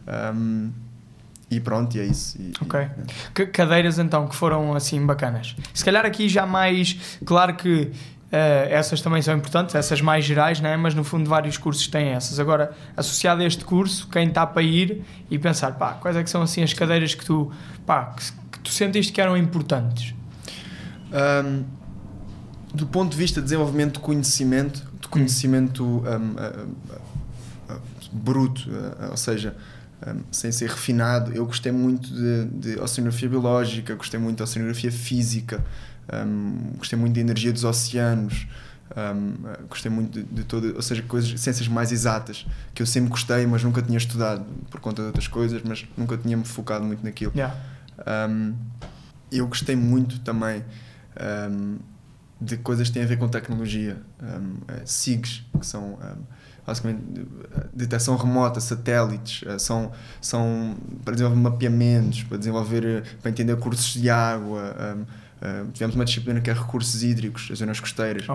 [0.07, 0.69] Um,
[1.49, 2.35] e pronto, e é isso.
[2.41, 2.79] E- ok.
[2.81, 5.55] e- Que cadeiras então que foram assim bacanas?
[5.73, 7.17] Se calhar aqui já mais.
[7.25, 7.91] Claro que
[8.69, 10.75] essas também são importantes, essas mais gerais, né?
[10.75, 12.39] mas no fundo vários cursos têm essas.
[12.39, 16.29] Agora, associado a este curso, quem está para ir e pensar, pá, quais é que
[16.29, 17.51] são assim as cadeiras que tu,
[17.85, 20.15] pá, que, que tu sentiste que eram importantes?
[21.13, 21.63] Um,
[22.73, 26.67] do ponto de vista de desenvolvimento de conhecimento, de conhecimento um, uh,
[27.69, 29.55] uh, uh, bruto, uh, ou seja,
[30.07, 34.91] um, sem ser refinado, eu gostei muito de, de oceanografia biológica, gostei muito de oceanografia
[34.91, 35.63] física,
[36.25, 38.47] um, gostei muito da energia dos oceanos,
[38.95, 43.09] um, gostei muito de, de todo, ou seja, coisas, ciências mais exatas, que eu sempre
[43.09, 46.83] gostei, mas nunca tinha estudado por conta de outras coisas, mas nunca tinha me focado
[46.83, 47.31] muito naquilo.
[47.35, 47.55] Yeah.
[48.29, 48.55] Um,
[49.31, 50.63] eu gostei muito também
[51.49, 51.77] um,
[52.39, 53.97] de coisas que têm a ver com tecnologia.
[54.21, 55.97] Um, eh, SIGs, que são
[56.65, 57.01] basicamente
[57.73, 63.93] detecção remota, satélites, eh, são, são para desenvolver mapeamentos, para desenvolver, eh, para entender cursos
[64.01, 64.75] de água.
[64.97, 65.05] um,
[65.41, 68.29] eh, tivemos uma disciplina que é recursos hídricos, as zonas costeiras,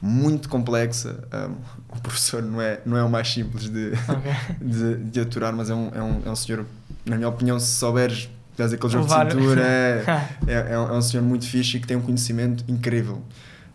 [0.00, 1.24] muito complexa.
[1.32, 1.56] Um,
[1.96, 4.32] o professor não é, não é o mais simples de, ok.
[4.62, 6.64] de, de aturar, mas é um, é, um, é um senhor,
[7.04, 10.04] na minha opinião, se souberes, tens aquele jogo Levar- de cintura, é,
[10.46, 13.22] é, é, um, é um senhor muito fixe e que tem um conhecimento incrível.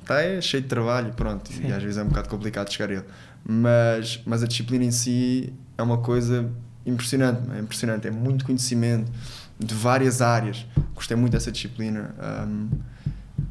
[0.02, 1.68] Está é cheio de trabalho e pronto, Sim.
[1.68, 3.06] e às vezes é um bocado complicado chegar a ele.
[3.44, 6.50] Mas, mas a disciplina em si é uma coisa
[6.86, 9.12] impressionante, é impressionante, é muito conhecimento
[9.60, 10.66] de várias áreas.
[10.96, 12.14] Gostei muito dessa disciplina.
[12.48, 12.70] Um,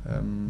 [0.07, 0.48] um,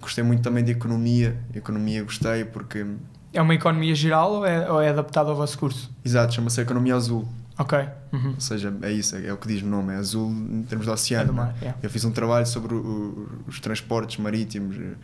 [0.00, 1.36] gostei muito também de economia.
[1.54, 2.86] Economia gostei porque,
[3.32, 5.90] É uma economia geral ou é, ou é adaptada ao vosso curso?
[6.04, 7.28] exato, chama-se Economia Azul.
[7.58, 7.76] Ok.
[8.12, 8.30] Uhum.
[8.34, 10.86] Ou seja, é isso, é, é o que diz o nome, é azul em termos
[10.86, 11.26] de É oceano.
[11.26, 11.42] do né?
[11.42, 11.76] mar, yeah.
[11.82, 14.76] Eu fiz um trabalho sobre o- os transportes marítimos.
[14.76, 14.94] eh,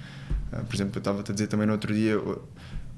[0.69, 2.17] Por exemplo, eu estava-te a dizer também no outro dia,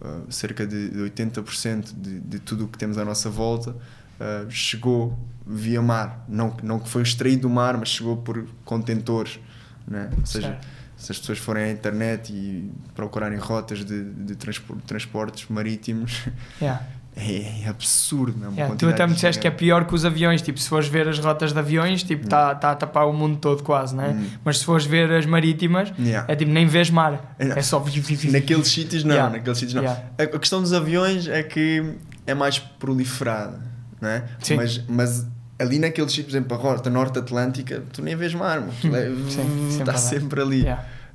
[0.01, 3.71] uh, uh, cerca de de 80% de, de tudo o que temos à nossa volta
[3.71, 6.25] uh, chegou via mar.
[6.29, 9.39] Não, não que foi extraído do mar, mas chegou por contentores.
[9.87, 10.11] Né?
[10.19, 10.67] Ou seja, Certo.
[10.97, 16.25] se as pessoas forem à internet e procurarem rotas de, de transpor- transportes marítimos,
[16.61, 16.85] Yeah.
[17.17, 18.39] é, é absurdo.
[18.39, 18.53] Não?
[18.53, 21.09] Yeah, Tu até me disseste que é pior que os aviões, tipo, se fores ver
[21.09, 24.15] as rotas de aviões, tipo, está tá a tapar o mundo todo quase, né?
[24.19, 24.27] Hum.
[24.45, 26.31] Mas se fores ver as marítimas, Yeah.
[26.31, 27.59] é tipo, nem vês mar, Yeah.
[27.59, 27.83] é só...
[28.31, 29.33] Naqueles sítios não, Yeah.
[29.37, 29.83] naqueles sítios não.
[29.83, 30.03] Yeah.
[30.19, 31.95] A questão dos aviões é que
[32.27, 33.61] é mais proliferada,
[34.01, 34.25] não é?
[34.41, 34.57] Sim.
[34.57, 35.27] Mas, mas
[35.59, 38.73] ali naqueles sítios, por exemplo, a rota norte atlântica, tu nem vês mar, mano.
[38.77, 39.31] Aquilo é- Sim,
[39.71, 39.99] sempre está lá.
[39.99, 40.67] sempre ali.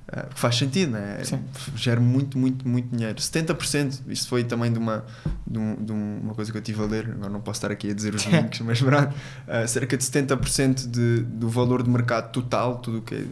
[0.08, 1.24] Ah, faz sentido, é?
[1.24, 1.40] Sim.
[1.76, 3.16] Gera muito, muito, muito dinheiro.
[3.18, 5.06] 70%, isto foi também de uma,
[5.48, 7.72] de, um- de um- uma coisa que eu estive a ler, agora não posso estar
[7.72, 9.14] aqui a dizer os links, mas pronto,
[9.48, 13.26] ah, cerca de 70% de, do valor de mercado total, tudo o que é,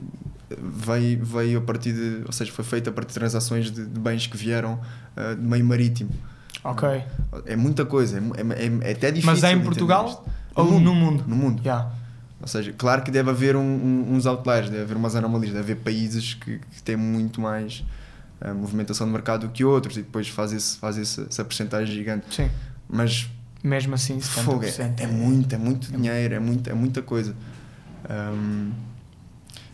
[0.57, 3.99] veio, veio a partir de, ou seja, foi feito a partir de transações de, de
[3.99, 4.79] bens que vieram
[5.37, 6.09] de meio marítimo.
[6.63, 6.87] Ok.
[7.45, 9.25] É muita coisa, é, é, é- é até difícil.
[9.31, 11.23] Mas é em Portugal ou no mundo?
[11.27, 11.61] No mundo.
[11.61, 11.91] Yeah.
[12.41, 15.73] Ou seja, claro que deve haver um- um- uns outliers, deve haver umas anomalias, deve
[15.73, 17.83] haver países que, que têm muito mais
[18.41, 21.93] ah, movimentação de mercado do que outros e depois faz, esse, faz esse, essa porcentagem
[21.93, 22.25] gigante.
[22.33, 22.49] Sim.
[22.87, 23.29] Mas
[23.61, 24.21] Mesmo assim, 70%.
[24.43, 27.35] fogo, é, é muito, é muito dinheiro, é, muito, é muita coisa.
[28.09, 28.71] Ahm,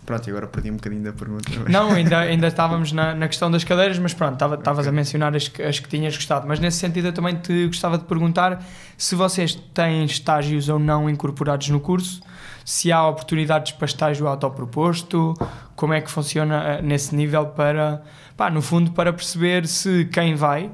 [0.06, 1.44] pronto, e agora perdi um bocadinho da pergunta.
[1.60, 4.92] mas- Não, ainda, ainda estávamos na, na questão das cadeiras, mas pronto, estava- estavas a
[4.92, 6.48] mencionar as, as que tinhas gostado.
[6.48, 8.64] Mas nesse sentido, eu também te gostava de perguntar
[8.98, 12.22] se vocês têm estágios ou não incorporados no curso,
[12.66, 15.34] se há oportunidades para estágio autoproposto,
[15.76, 18.02] como é que funciona eh, nesse nível para,
[18.36, 20.70] pá, no fundo, para perceber se quem vai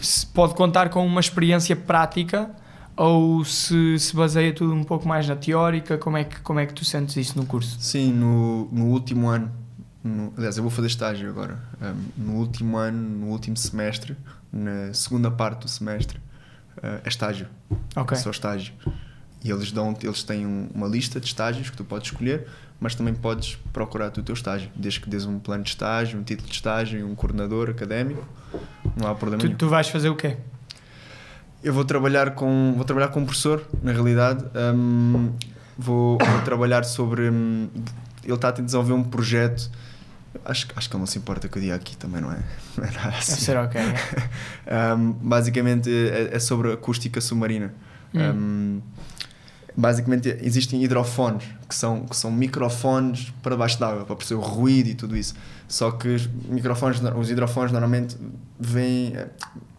[0.00, 2.50] se pode contar com uma experiência prática
[2.94, 6.66] ou se se baseia tudo um pouco mais na teórica, como é que, como é
[6.66, 7.78] que tu sentes isso no curso?
[7.80, 9.50] Sim, no, no último ano,
[10.04, 11.58] no- aliás, eu vou fazer estágio agora.
[11.80, 14.14] Um, no último ano, no último semestre,
[14.52, 16.18] na segunda parte do semestre,
[16.78, 17.46] uh, é estágio.
[17.96, 18.16] Ok.
[18.16, 18.74] É só estágio.
[19.44, 22.46] E eles, dão, eles têm um- uma lista de estágios que tu podes escolher,
[22.80, 26.22] mas também podes procurar o teu estágio, desde que dês um plano de estágio, um
[26.22, 28.26] título de estágio um coordenador académico.
[28.96, 29.58] Não há problema Tu, nenhum.
[29.58, 30.36] tu vais fazer o quê?
[31.62, 34.44] Eu vou trabalhar com vou trabalhar com um professor, na realidade.
[34.74, 35.32] Hum,
[35.78, 37.28] vou, vou trabalhar sobre.
[37.30, 37.68] hum,
[38.22, 39.70] ele está a desenvolver um projeto.
[40.44, 42.38] Acho, que- acho que ele não se importa que eu diga aqui também, não é?
[42.76, 43.36] Não é nada assim.
[43.36, 43.80] ser ok.
[43.80, 43.94] é.
[44.96, 47.72] Um, basicamente é, é sobre acústica submarina.
[48.14, 48.80] Hum.
[49.76, 54.88] Basicamente existem hidrofones, que são, que são microfones para baixo d'água, para perceber o ruído
[54.90, 55.34] e tudo isso.
[55.66, 58.16] Só que os microfones, os hidrofones normalmente
[58.60, 59.28] vêm, eh,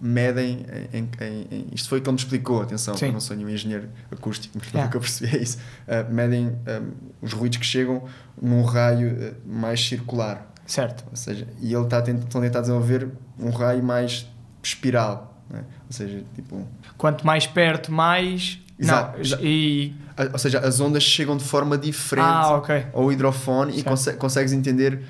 [0.01, 3.05] medem em, em, em, isto foi o que ele me explicou, atenção, Sim.
[3.08, 4.93] eu não sou nenhum engenheiro acústico, mas Yeah.
[4.93, 5.58] eu percebi é isso.
[5.88, 8.03] Uh, medem um, os ruídos que chegam
[8.41, 10.51] num raio mais circular.
[10.67, 11.05] Certo.
[11.10, 13.08] Ou seja, e ele está a tent- estão a tentar desenvolver
[13.39, 14.27] um raio mais
[14.62, 15.41] espiral.
[15.49, 15.60] né?
[15.88, 16.67] Ou seja, tipo.
[16.97, 18.60] Quanto mais perto, mais.
[18.79, 19.38] Exato, não.
[19.41, 19.93] E.
[20.33, 22.85] Ou seja, as ondas chegam de forma diferente Ah, ok.
[22.93, 23.88] ao hidrofone e Certo.
[23.89, 25.01] conse- consegues entender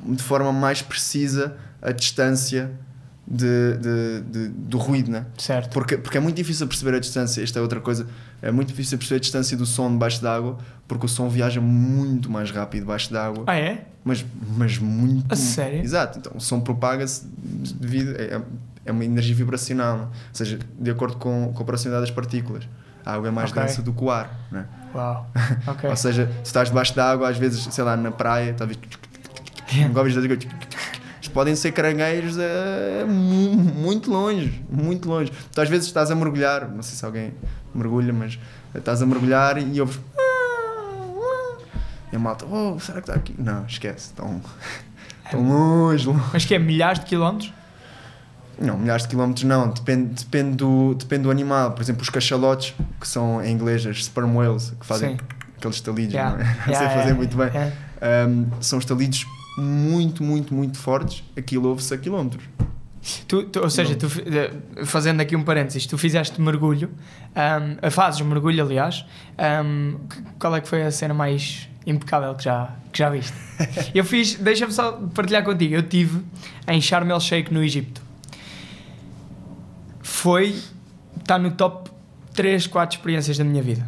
[0.00, 2.70] de forma mais precisa a distância
[3.26, 5.24] de, de- de- do ruído, né?
[5.38, 5.70] Certo.
[5.72, 7.42] Porque, porque é muito difícil perceber a distância.
[7.42, 8.06] Esta é outra coisa.
[8.42, 12.30] É muito difícil perceber a distância do som debaixo d'água porque o som viaja muito
[12.30, 13.44] mais rápido debaixo d'água.
[13.46, 13.86] Ah, é?
[14.04, 14.22] Mas,
[14.56, 15.24] mas muito.
[15.32, 15.80] A sério?
[15.82, 16.18] Exato.
[16.18, 17.22] Então o som propaga-se
[17.80, 18.14] devido.
[18.20, 18.40] É,
[18.86, 20.04] é uma energia vibracional, né?
[20.04, 22.64] ou seja, de acordo com, com a proximidade das partículas.
[23.04, 23.62] A água é mais Ok.
[23.62, 24.64] densa do que o ar, né?
[24.94, 25.26] Uau.
[25.66, 25.90] Ok.
[25.90, 30.48] Ou seja, se estás debaixo d'água, às vezes, sei lá, na praia, dizer que-
[31.32, 35.32] podem ser caranguejos a mu- muito longe, muito longe.
[35.52, 37.34] Tu às vezes estás a mergulhar, não sei se alguém
[37.74, 38.38] mergulha, mas
[38.72, 39.98] estás a mergulhar e ouves.
[42.12, 43.34] E a malta, oh, será que está aqui?
[43.36, 44.40] Não, esquece, estão,
[45.24, 46.22] estão longe, longe.
[46.32, 47.52] Mas que é milhares de quilómetros?
[48.60, 51.72] Não, milhares de quilómetros não, depende, depende, do, depende do animal.
[51.72, 55.18] Por exemplo, os cachalotes, que são em inglês as sperm whales, que fazem Sim.
[55.58, 56.36] aqueles estalidos, Yeah.
[56.36, 56.48] não é?
[56.66, 57.50] Não sei fazer yeah, muito bem.
[58.28, 59.26] Um, são estalidos
[59.58, 61.22] muito, muito, muito fortes.
[61.36, 62.44] Aquilo ouve-se a quilómetros.
[63.28, 64.08] Tu, tu- ou seja, tu,
[64.86, 66.90] fazendo aqui um parênteses, tu fizeste mergulho,
[67.36, 69.04] ahm, fazes mergulho, aliás.
[70.08, 73.34] que- qual é que foi a cena mais impecável que já, que já viste?
[73.94, 76.22] eu fiz, deixa-me só partilhar contigo, eu tive
[76.66, 78.00] em Sharm el Sheikh, no Egito.
[80.24, 80.58] Foi,
[81.20, 81.90] está no top
[82.32, 83.86] 3, 4 experiências da minha vida.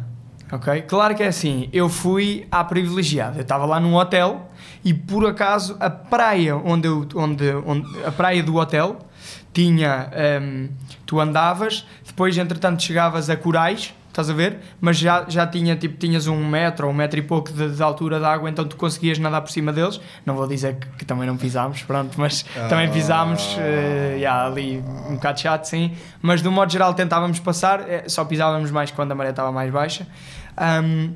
[0.51, 0.83] Ok?
[0.83, 3.39] Claro que é assim, eu fui à privilegiada.
[3.39, 4.47] Eu estava lá num hotel
[4.85, 8.99] e por acaso a praia onde eu, onde, onde a praia do hotel
[9.51, 10.69] tinha hum,
[11.07, 14.57] tu andavas, depois entretanto chegavas a corais, estás a ver?
[14.81, 17.83] Mas já, já tinha tipo tinhas um metro ou um metro e pouco de, de
[17.83, 20.01] altura de água, então tu conseguias nadar por cima deles.
[20.25, 24.83] Não vou dizer que, que também não pisámos, pronto, mas também pisámos eh, yeah, ali
[25.07, 25.91] um bocado chato, sim.
[26.21, 29.71] Mas um modo geral tentávamos passar, eh, só pisávamos mais quando a maré estava mais
[29.71, 30.07] baixa.
[30.57, 31.13] Ahm,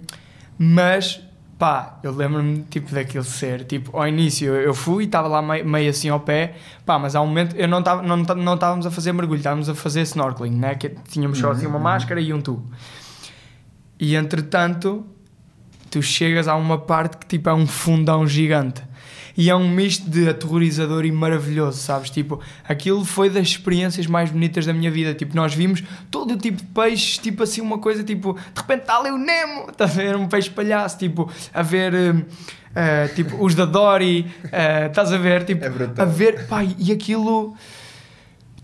[0.57, 1.21] mas
[1.61, 5.91] pá, eu lembro-me tipo daquilo ser, tipo, ao início eu fui, estava lá meio, meio
[5.91, 8.89] assim ao pé, pá, mas há um momento eu não estava não, não estávamos a
[8.89, 10.73] fazer mergulho, estávamos a fazer snorkeling, né?
[10.73, 12.67] Que tínhamos só assim uma máscara e um tubo.
[13.99, 15.05] E entretanto,
[15.91, 18.81] tu chegas a uma parte que tipo é um fundão gigante.
[19.37, 22.09] E é um misto de aterrorizador e maravilhoso, sabes?
[22.09, 25.13] Tipo, aquilo foi das experiências mais bonitas da minha vida.
[25.13, 28.81] Tipo, nós vimos todo o tipo de peixes, tipo assim, uma coisa tipo, de repente
[28.81, 30.15] está ali o Nemo, estás a ver?
[30.15, 31.93] Um peixe palhaço, tipo, a ver.
[31.93, 32.23] hum,
[32.73, 35.43] eh, tipo, os da Dory, eh, estás a ver?
[35.43, 36.05] Tipo, É brutal.
[36.05, 37.53] a ver, pá, e aquilo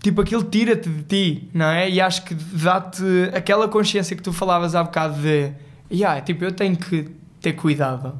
[0.02, 1.90] tipo, aquilo tira-te de ti, não é?
[1.90, 3.02] E acho que dá-te
[3.34, 5.50] aquela consciência que tu falavas há bocado de,
[5.92, 7.08] yeah, tipo, eu tenho que
[7.40, 8.18] ter cuidado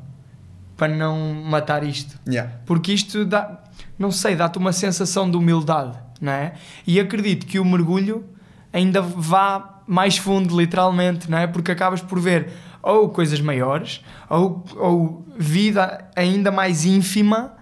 [0.79, 2.19] para não matar isto.
[2.27, 2.51] Yeah.
[2.65, 3.59] Porque isto dá,
[3.99, 6.55] não sei, dá-te uma sensação de humildade, não é?
[6.87, 8.25] E acredito que o mergulho
[8.73, 11.47] ainda vá mais fundo, literalmente, não é?
[11.47, 12.49] Porque acabas por ver
[12.81, 17.53] ou coisas maiores, ou, ou vida ainda mais ínfima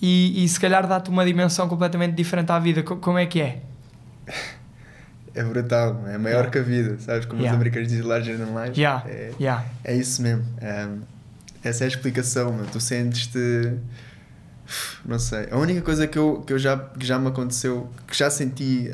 [0.00, 2.82] e, e se calhar dá-te uma dimensão completamente diferente à vida.
[2.82, 3.62] Co- Como é que é?
[5.36, 6.50] É brutal, é maior Yeah.
[6.50, 7.26] que a vida, sabes?
[7.26, 7.50] Como Yeah.
[7.50, 8.80] os americanos dizem larger than life.
[8.80, 9.64] Yeah, É, yeah.
[9.82, 10.44] é isso mesmo.
[10.62, 11.00] Um,
[11.64, 12.66] essa é a explicação, meu.
[12.66, 13.72] Tu sentes-te.
[15.04, 15.48] Não sei.
[15.50, 18.90] A única coisa que, eu, que, eu já, que já me aconteceu, que já senti,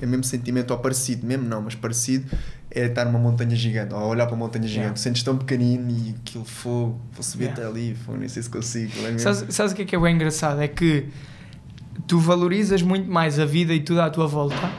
[0.00, 2.28] é mesmo sentimento, ou parecido, mesmo não, mas parecido,
[2.70, 4.78] é estar numa montanha gigante, ou olhar para uma montanha gigante.
[4.78, 4.94] Yeah.
[4.94, 7.62] Tu sentes tão pequenino e aquilo fogo, vou subir Yeah.
[7.62, 8.92] até ali, fogo, nem sei se consigo.
[9.06, 10.60] é Sabes, sabes o que é que é bem engraçado?
[10.60, 11.08] É que
[12.08, 14.72] tu valorizas muito mais a vida e tudo à tua volta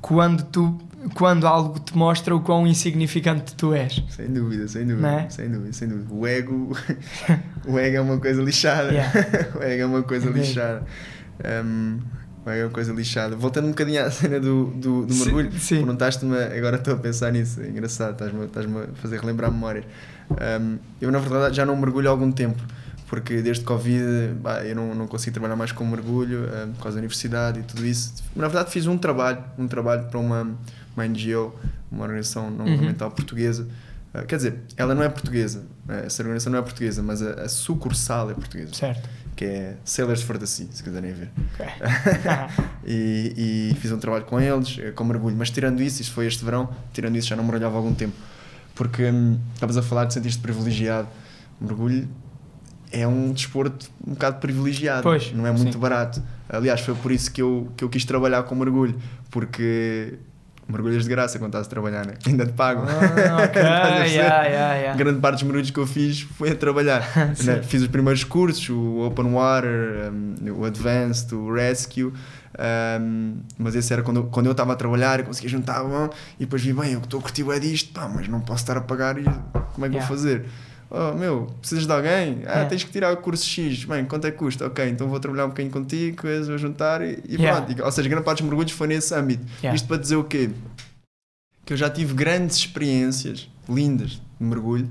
[0.00, 0.78] quando, tu,
[1.14, 4.02] quando algo te mostra o quão insignificante tu és.
[4.10, 5.30] Sem dúvida, sem dúvida, é?
[5.30, 6.14] sem dúvida, sem dúvida.
[6.14, 6.76] O ego,
[7.66, 8.90] o ego é uma coisa lixada.
[8.92, 9.12] Yeah.
[9.58, 10.86] o ego é uma coisa É lixada.
[11.64, 11.98] Um,
[12.44, 13.36] o ego é uma coisa lixada.
[13.36, 17.60] Voltando um bocadinho à cena do, do, do mergulho, perguntaste-me, agora estou a pensar nisso,
[17.60, 19.84] é engraçado, estás-me estás-me a fazer relembrar memórias.
[20.30, 22.62] Um, eu, na verdade, já não mergulho há algum tempo,
[23.06, 26.96] porque desde Covid bah, eu não, não consigo trabalhar mais com mergulho, um, por causa
[26.96, 28.14] da universidade e tudo isso.
[28.34, 30.42] Na verdade, fiz um trabalho, um trabalho para uma,
[30.96, 31.54] uma NGO,
[31.90, 32.72] uma organização não Uhum.
[32.72, 33.68] governamental portuguesa.
[34.14, 36.02] Uh, quer dizer, ela não é portuguesa, né?
[36.06, 39.08] essa organização não é portuguesa, mas a, a sucursal é portuguesa, Certo.
[39.36, 41.30] que é Sailors for the Sea, se quiserem ver.
[41.54, 41.66] Ok.
[42.84, 45.36] e, e fiz um trabalho com eles, eh, com mergulho.
[45.36, 48.14] Mas tirando isso, isto foi este verão, tirando isso já não mergulhava há algum tempo.
[48.74, 51.08] Porque hum, estavas a falar de sentir-te privilegiado.
[51.60, 52.08] Mergulho
[52.92, 55.78] é um desporto um bocado privilegiado, Pois, não é muito sim.
[55.78, 56.22] barato.
[56.48, 58.94] Aliás, foi por isso que eu, que eu quis trabalhar com mergulho,
[59.30, 60.14] porque
[60.68, 62.14] mergulhas de graça quando estás a trabalhar, né?
[62.26, 62.84] ainda te pagam.
[62.84, 64.12] Ah, ok, Estás a perceber?
[64.14, 64.96] yeah, yeah, yeah.
[64.96, 67.02] Grande parte dos mergulhos que eu fiz foi a trabalhar.
[67.44, 67.62] Né?
[67.62, 72.12] Fiz os primeiros cursos, o Open Water, um, o Advanced, o Rescue.
[72.58, 76.08] um, mas esse era quando, eu- quando eu estava a trabalhar, eu conseguia juntar bom,
[76.38, 78.76] e depois vi, bem, eu estou a curtir é disto, pá, mas não posso estar
[78.76, 79.24] a pagar, e
[79.74, 80.46] como é que vou fazer?
[80.88, 82.42] Oh, meu, precisas de alguém?
[82.46, 82.68] Ah, Yeah.
[82.68, 83.84] tens que tirar o curso X.
[83.84, 84.66] Bem, quanto é que custa?
[84.66, 87.60] Ok, então vou trabalhar um bocadinho contigo, vou juntar e, e Yeah.
[87.62, 87.82] pronto.
[87.84, 89.44] Ou seja, grande parte dos mergulhos foi nesse âmbito.
[89.60, 89.74] Yeah.
[89.74, 90.50] Isto para dizer o quê?
[91.64, 94.10] Que eu já tive grandes experiências lindas
[94.40, 94.88] de mergulho,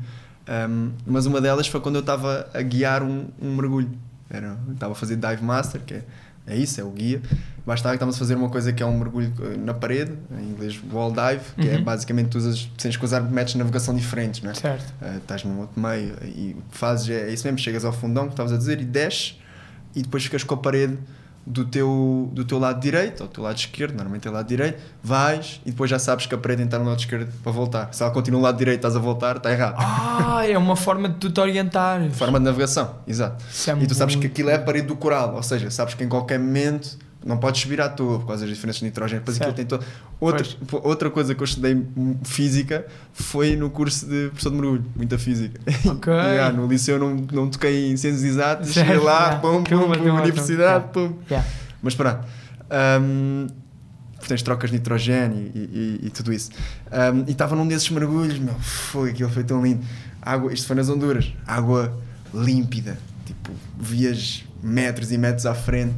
[0.70, 3.89] um, mas uma delas foi quando eu estava a guiar um, um mergulho.
[4.30, 6.04] Era, estava a fazer Dive Master, que é,
[6.48, 7.22] é isso, é o guia.
[7.66, 10.52] Bastava que estávamos a fazer uma coisa que é um mergulho eh, na parede, em
[10.52, 11.84] inglês wall dive, que é Uhum.
[11.84, 14.54] basicamente tu usas, tens que usar métodos de navegação diferentes, não é?
[14.54, 14.93] Certo.
[15.02, 17.91] Uh, estás num outro meio e o que fazes é, é isso mesmo, chegas ao
[17.91, 19.39] fundão que estavas a dizer e desces
[19.96, 20.96] e depois ficas com a parede
[21.46, 24.82] do teu, do teu lado direito ou do teu lado esquerdo, normalmente é lado direito,
[25.04, 27.93] vais e depois já sabes que a parede está no lado esquerdo para voltar.
[27.93, 29.76] Se ela continua no lado direito estás a voltar, está errado.
[29.78, 32.10] Ah, é uma forma de tu te orientar.
[32.12, 33.43] Forma de navegação, exato.
[33.68, 36.04] É e tu sabes que aquilo é a parede do coral, ou seja, sabes que
[36.04, 39.21] em qualquer momento não podes subir à toa por causa das diferenças de nitrogênio.
[39.21, 39.80] Depois aquilo tem
[40.19, 40.47] outra,
[40.84, 41.84] outra coisa que eu estudei
[42.23, 45.59] física foi no curso de professor de mergulho, muita física.
[45.89, 46.13] Ok.
[46.13, 49.39] Yeah, no liceu não, não toquei em ciências exatas, cheguei lá, yeah.
[49.39, 51.13] pum, pum, pum, universidade, pum.
[51.30, 51.47] Yeah.
[51.82, 52.26] Mas pronto.
[53.01, 53.47] Um,
[54.28, 56.49] tens trocas de nitrogênio e, e- e tudo isso.
[56.91, 59.84] Um, e estava num desses mergulhos, meu, foi, aquilo foi tão lindo.
[60.21, 61.95] Água, isto foi nas Honduras, água
[62.34, 65.93] límpida, tipo, vias metros e metros à frente.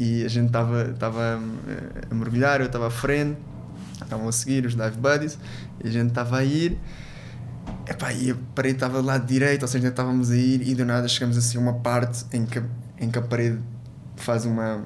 [0.00, 1.38] E a gente estava estava
[1.68, 3.36] eh, a mergulhar, eu estava à frente,
[4.02, 5.38] estavam a seguir os dive buddies,
[5.84, 6.78] e a gente estava a ir.
[7.86, 10.84] Epá, e a parede estava do lado direito, ou seja, estávamos a ir e do
[10.86, 12.62] nada chegamos assim a uma parte em que,
[12.98, 13.58] em que a parede
[14.16, 14.82] faz uma,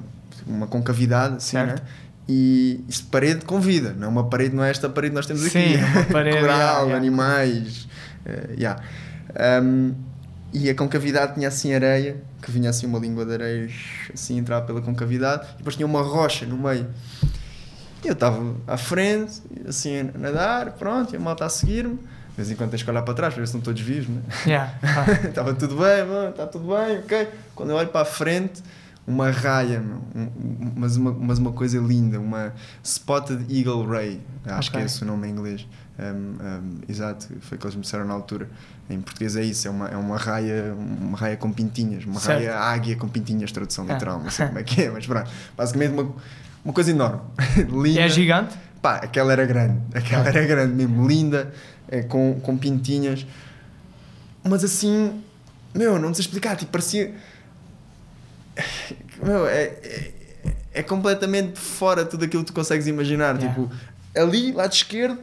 [0.47, 1.81] uma concavidade, assim, Certo.
[1.81, 1.89] né?
[2.29, 5.27] E isto parede com vida, não é uma parede, não é esta parede que nós
[5.27, 5.75] temos Sim, aqui.
[5.77, 6.97] é uma parede, Coral, yeah, yeah.
[6.97, 7.89] animais.
[8.27, 8.83] eh, yeah.
[9.63, 9.95] Um,
[10.53, 13.71] e a concavidade tinha assim areia, que vinha assim uma língua de areia,
[14.13, 16.87] assim entrava pela concavidade, e depois tinha uma rocha no meio.
[18.05, 21.95] E eu estava à frente, assim a nadar, pronto, e a malta a seguir-me.
[21.97, 24.09] De vez em quando tens que olhar para trás para ver se não todos vivos,
[24.09, 24.21] né?
[24.45, 24.75] Yeah.
[24.83, 27.29] Ah, Estava tudo bem, mano, está tudo bem, ok.
[27.55, 28.61] Quando eu olho para a frente,
[29.07, 29.81] uma raia,
[30.15, 30.29] um-
[30.77, 34.83] mas, uma, mas uma coisa linda, uma Spotted Eagle Ray, acho que Ok.
[34.83, 35.67] é esse o nome em inglês.
[35.97, 38.49] Um, um, exato, foi o que eles me disseram na altura.
[38.91, 42.39] Em português é isso, é uma, é uma raia, uma raia com pintinhas, uma Certo.
[42.39, 43.93] raia águia com pintinhas, tradução Ah.
[43.95, 45.31] literal, não sei como é que é, mas pronto.
[45.57, 46.13] Basicamente uma,
[46.65, 47.21] uma coisa enorme,
[47.71, 48.01] linda.
[48.01, 48.57] é gigante?
[48.83, 51.53] Pá, aquela era grande, aquela era grande mesmo, linda,
[51.89, 53.25] eh, com, com pintinhas,
[54.43, 55.23] mas assim,
[55.73, 57.15] meu, não sei explicar, tipo, parecia.
[59.23, 60.13] Meu, é, é,
[60.75, 63.37] é completamente fora tudo aquilo que tu consegues imaginar.
[63.37, 63.49] Yeah.
[63.49, 63.71] Tipo,
[64.17, 65.19] ali, lado esquerdo,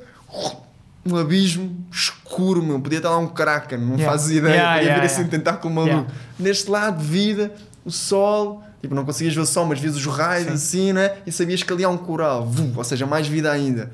[1.05, 4.05] um abismo escuro, meu, podia estar lá um kraken, não Yeah.
[4.11, 5.93] fazes ideia, Yeah, podia yeah, vir assim tentar com maluco.
[5.93, 6.13] Yeah.
[6.39, 7.53] Neste lado, vida,
[7.83, 10.53] o sol, tipo, não conseguias ver o sol, mas vias os raios Sim.
[10.53, 11.17] assim, né?
[11.25, 13.91] E sabias que ali há um coral, vum, ou seja, mais vida ainda.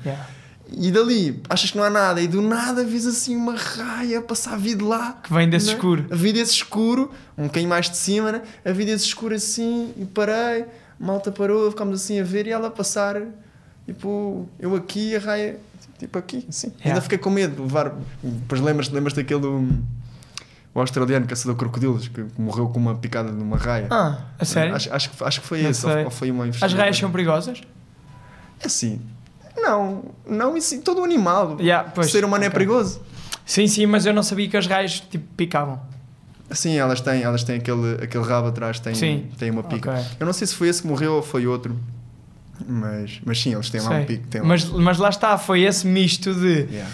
[0.70, 4.52] E dali, achas que não há nada, e do nada vês assim uma raia passar
[4.52, 5.18] a vida lá.
[5.22, 5.72] Que vem desse né?
[5.72, 6.04] escuro.
[6.10, 8.42] A vida desse escuro, um bocadinho mais de cima, né?
[8.62, 10.66] A vida desse escuro assim, e parei,
[11.00, 13.22] malta parou, ficámos assim a ver, e ela a passar,
[13.86, 15.58] tipo, eu aqui, a raia,
[15.98, 16.68] tipo aqui, assim.
[16.68, 16.90] Yeah.
[16.90, 17.94] Ainda fiquei com medo de levar.
[18.22, 19.46] Depois lembras-te lembras daquele.
[19.46, 19.82] um,
[20.74, 23.88] o australiano caçador de crocodilos que morreu com uma picada de uma raia.
[23.90, 24.74] Ah, a sério?
[24.76, 27.62] Acho, acho, que- acho que foi Não esse, ou, foi uma As raias são perigosas?
[28.60, 29.00] É assim.
[29.56, 31.56] Não, não, e sim, todo animal.
[31.58, 32.54] Yeah, pois, o ser humano é ok.
[32.58, 33.00] perigoso.
[33.44, 35.80] Sim, sim, mas eu não sabia que as raias tipo, picavam.
[36.50, 39.28] Sim, elas têm, elas têm aquele, aquele rabo atrás, têm, Sim.
[39.38, 39.90] têm uma pica.
[39.92, 40.04] Ok.
[40.20, 41.76] Eu não sei se foi esse que morreu ou foi outro,
[42.66, 43.98] mas, mas sim, eles têm lá Sei.
[44.00, 44.26] um pico.
[44.28, 46.90] Têm lá Mas, um- mas lá está, foi esse misto de Yeah.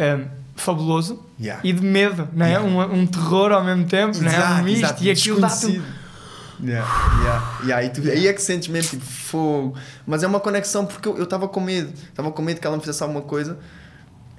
[0.00, 0.26] um,
[0.56, 1.60] fabuloso Yeah.
[1.64, 2.50] e de medo, não é?
[2.50, 2.66] Yeah.
[2.68, 4.34] Um, um terror ao mesmo tempo, não é?
[4.36, 5.68] Exato, Um misto exato, e aquilo dá-te um...
[5.68, 6.06] desconhecido.
[6.58, 6.88] Yeah,
[7.22, 7.84] yeah, yeah.
[7.84, 9.74] E tu, aí é que sentes mesmo tipo fogo.
[10.06, 11.92] Mas é uma conexão porque eu estava com medo.
[12.08, 13.58] Estava com medo que ela me fizesse alguma coisa.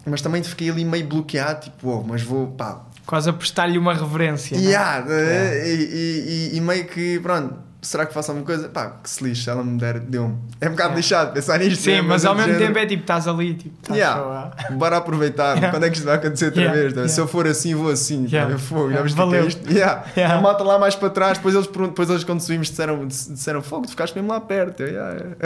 [0.04, 2.82] Mas também fiquei ali meio bloqueado, tipo, oh, mas vou, pá.
[3.06, 4.58] Quase a prestar-lhe uma reverência.
[4.58, 4.68] não é?
[4.68, 7.54] Yeah, eh, e, e- e- e meio que, pronto,
[7.88, 8.68] será que faço alguma coisa?
[8.70, 10.36] Pá, que se lixe, ela me der, deu-me.
[10.60, 10.96] É um bocado Yeah.
[10.96, 11.82] lixado pensar nisto.
[11.84, 12.02] Sim, né?
[12.02, 14.52] mas ao é mesmo género, tempo é tipo, estás ali, tipo, estás Yeah.
[14.68, 14.74] só.
[14.74, 15.72] Bora aproveitar, Yeah.
[15.72, 16.94] quando é que isto vai acontecer outra Yeah, vez?
[16.94, 17.10] yeah.
[17.10, 18.26] Se eu for assim, vou assim.
[18.26, 18.50] Yeah.
[18.50, 18.58] Yeah.
[18.58, 19.48] Fogo, já viste o que é Valeu.
[19.48, 19.72] isto?
[19.72, 20.04] Yeah.
[20.18, 20.38] Yeah.
[20.38, 23.86] A malta lá mais para trás, depois eles, depois eles quando subimos disseram, disseram fogo,
[23.86, 24.84] tu ficaste mesmo lá perto.
[24.84, 24.88] Eu.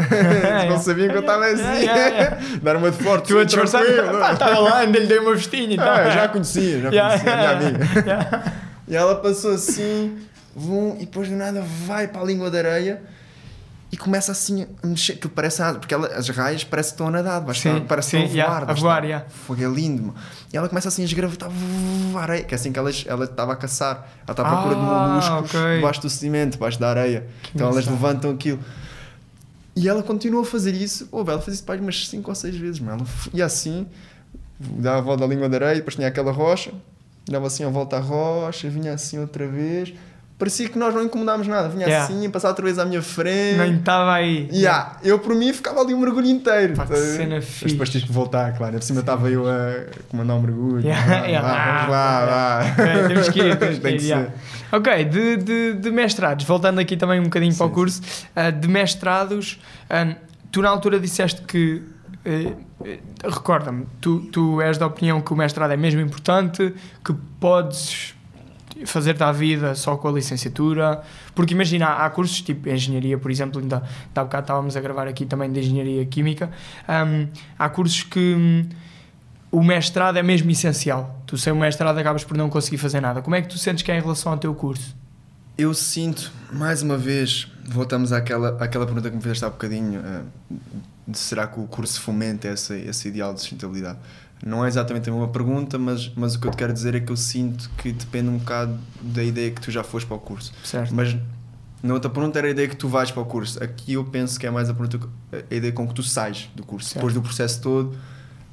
[0.02, 1.86] Eles não sabiam que eu estava assim.
[2.62, 5.78] Dar uma de forte, Tu a disfarçar, estava lá, ainda lhe dei uma vestinha e
[5.78, 5.88] tal.
[5.94, 8.44] Ah, eu já conhecia, já conhecia, a minha amiga.
[8.88, 10.18] E ela passou assim,
[10.56, 13.02] vum, e depois do nada vai para a língua da areia
[13.91, 17.12] e começa assim a mexer, que parece porque ela, as raias parece que estão a
[17.12, 18.62] nadar, Sim, da- parece que sim, a voar.
[18.62, 19.26] yeah, a voar, yeah.
[19.30, 20.16] Fogo é lindo, mano.
[20.54, 21.49] E ela começa assim a esgravitar
[22.16, 24.82] areia, que é assim que ela, ela estava a caçar, ela está à procura de
[24.82, 25.76] Ah, moluscos ok.
[25.76, 27.28] debaixo do sedimento, debaixo da areia.
[27.54, 28.60] então elas levantam aquilo.
[29.76, 31.08] E ela continua a fazer isso.
[31.12, 33.06] Oh, ela faz isso para umas 5 ou 6 vezes, mano.
[33.34, 33.88] Ia assim,
[34.60, 36.72] dava a volta da língua da areia, depois tinha aquela rocha,
[37.26, 39.93] dava assim a volta à rocha, vinha assim outra vez.
[40.42, 41.70] Parecia que nós não incomodámos nada.
[41.70, 42.06] Vinha Yeah.
[42.12, 43.60] assim, passava outra vez à minha frente.
[43.60, 44.50] Nem estava aí.
[44.52, 44.98] Yeah.
[45.04, 46.74] Eu, por mim, ficava ali um mergulho inteiro.
[46.74, 47.66] Pá, que cena Mas fixe.
[47.74, 48.74] depois tive que voltar, claro.
[48.74, 50.82] Por cima estava eu a comandar um mergulho.
[50.84, 51.48] Yeah, Vá, yeah.
[51.48, 52.72] vá, vamos lá, vá.
[52.72, 54.30] Ok, temos que ir, temos que ir, yeah.
[54.72, 58.02] Ok, de, de, de mestrados, voltando aqui também um bocadinho para o Sim, curso,
[58.36, 59.60] ah, de mestrados,
[59.92, 60.16] ah,
[60.52, 61.84] tu na altura disseste que,
[62.26, 62.54] eh,
[63.24, 66.74] recorda-me, tu, tu és da opinião que o mestrado é mesmo importante,
[67.06, 68.16] que podes
[68.86, 71.02] fazer-te à vida só com a licenciatura,
[71.36, 73.84] porque imagina, há cursos tipo engenharia, por exemplo, ainda,
[74.16, 76.50] há bocado estávamos a gravar aqui também de engenharia química,
[76.88, 77.28] hum,
[77.58, 78.70] há cursos que hum,
[79.52, 81.22] o mestrado é mesmo essencial.
[81.26, 83.22] Tu sem o mestrado acabas por não conseguir fazer nada.
[83.22, 84.96] Como é que tu sentes que é em relação ao teu curso?
[85.58, 90.02] Eu sinto, mais uma vez, voltamos àquela, àquela pergunta que me fizeste há bocadinho:
[91.08, 94.00] de será que o curso fomenta esse, esse ideal de sustentabilidade?
[94.46, 97.00] Não é exatamente a mesma pergunta, mas, mas o que eu te quero dizer é
[97.00, 100.20] que eu sinto que depende um bocado da ideia que tu já foste para o
[100.20, 100.52] curso.
[100.64, 100.94] Certo?
[100.96, 101.16] Mas
[101.84, 103.64] na outra pergunta era a ideia que tu vais para o curso.
[103.64, 105.08] Aqui eu penso que é mais a, pergunta,
[105.50, 106.88] a ideia com que tu sais do curso.
[106.89, 106.96] Certo.
[106.98, 107.96] Depois do processo todo,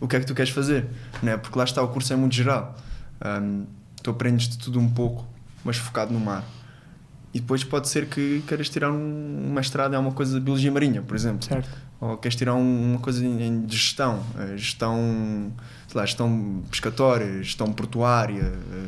[0.01, 0.87] o que é que tu queres fazer?
[1.23, 1.37] Não é?
[1.39, 2.77] Porque lá está, o curso é muito geral.
[3.25, 3.65] Hum,
[4.03, 5.27] tu aprendes de tudo um pouco,
[5.65, 6.45] mas focado no mar.
[7.33, 10.71] E depois pode ser que queiras tirar um um mestrado em alguma coisa de biologia
[10.73, 11.47] marinha, por exemplo.
[11.47, 11.69] Certo.
[12.01, 15.53] Ou queres tirar um- uma coisa em em gestão, eh, gestão,
[15.97, 18.87] lá, gestão pescatória, gestão portuária, eh,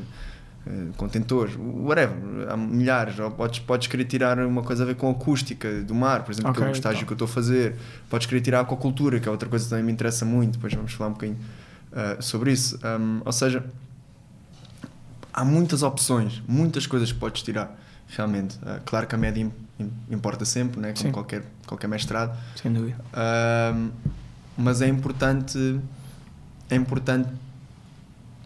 [0.67, 2.49] eh, contentores, whatever.
[2.51, 3.15] Há milhares.
[3.37, 6.63] Podes, podes querer tirar uma coisa a ver com acústica do mar, por exemplo, que
[6.63, 7.07] é o estágio então.
[7.07, 7.77] que eu estou a fazer.
[8.09, 10.53] Podes querer tirar aquacultura, que é outra coisa que também me interessa muito.
[10.55, 11.39] Depois vamos falar um bocadinho
[11.93, 12.79] eh, sobre isso.
[12.85, 13.65] Um, ou seja,
[15.33, 17.77] há muitas opções, muitas coisas que podes tirar,
[18.09, 18.57] realmente.
[18.57, 20.89] Uh, claro que a média im- im- importa sempre, né?
[20.93, 21.13] como Sim.
[21.13, 22.97] qualquer, qualquer mestrado, Sem dúvida.
[23.75, 23.91] Um,
[24.59, 25.81] mas é importante,
[26.71, 27.29] é importante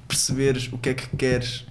[0.09, 1.67] perceberes o que é que queres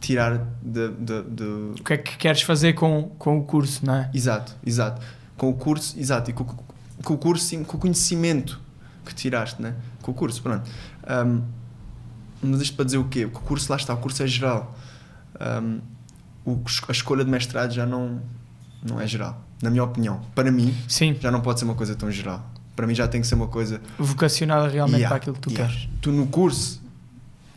[0.00, 3.94] tirar de, de, de- O que é que queres fazer com, com o curso, não
[3.94, 4.10] é?
[4.14, 5.02] Exato, exato.
[5.36, 8.58] Com o curso, exato, e com, com o curso, com o conhecimento
[9.04, 9.74] que tiraste, né?
[10.02, 10.68] Com o curso, pronto.
[11.26, 11.42] Um,
[12.42, 13.26] mas isto para dizer o quê?
[13.26, 14.74] O curso lá está, o curso é geral.
[15.62, 15.80] Um,
[16.46, 18.22] o- a escolha de mestrado já não,
[18.82, 20.22] não é geral, na minha opinião.
[20.34, 22.49] Para mim, Sim, já não pode ser uma coisa tão geral.
[22.76, 23.80] Para mim já tem que ser uma coisa.
[23.98, 25.68] vocacionada realmente Yeah, para aquilo que tu yeah.
[25.72, 25.88] queres.
[26.00, 26.80] Tu no curso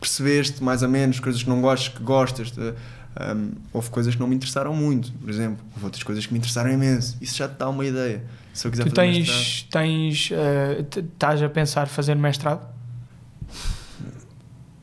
[0.00, 2.50] percebeste mais ou menos coisas que não gostas, que gostas.
[2.50, 2.74] de-
[3.34, 5.64] um, houve coisas que não me interessaram muito, por exemplo.
[5.72, 7.16] Houve outras coisas que me interessaram imenso.
[7.20, 8.24] Isso já te dá uma ideia.
[8.52, 10.28] Se eu quiser Tu fazer tens, mestrado- tens
[10.90, 12.66] t- estás a pensar fazer mestrado?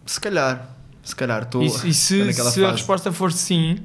[0.06, 0.70] Se calhar,
[1.04, 3.80] se calhar estou E, se- e se, se a resposta for sim,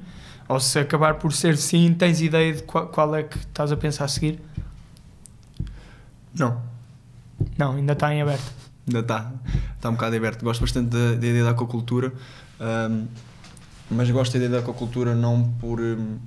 [0.48, 3.76] ou se acabar por ser sim, tens ideia de qual, qual é que estás a
[3.76, 4.40] pensar a seguir?
[6.38, 6.60] Não,
[7.58, 8.52] Não, ainda está em aberto.
[8.86, 9.32] ainda está.
[9.74, 10.42] Está um bocado aberto.
[10.42, 12.12] Gosto bastante da, da ideia da aquacultura,
[12.60, 13.06] um,
[13.90, 15.80] mas gosto da ideia da aquacultura não por.
[15.80, 16.18] um,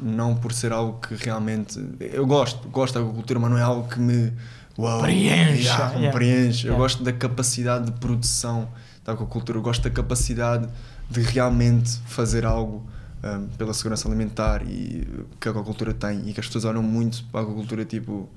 [0.00, 1.78] não por ser algo que realmente.
[2.00, 4.32] Eu gosto, gosto da aquacultura, mas não é algo que me.
[4.78, 6.12] Uau, Preencha, yeah, me yeah.
[6.18, 6.66] preenche.
[6.66, 8.68] Eu gosto da capacidade de produção
[9.04, 10.66] da aquacultura, eu gosto da capacidade
[11.10, 12.82] de realmente fazer algo
[13.22, 15.06] um, pela segurança alimentar e
[15.38, 18.28] que a aquacultura tem e que as pessoas olham muito para a aquacultura tipo.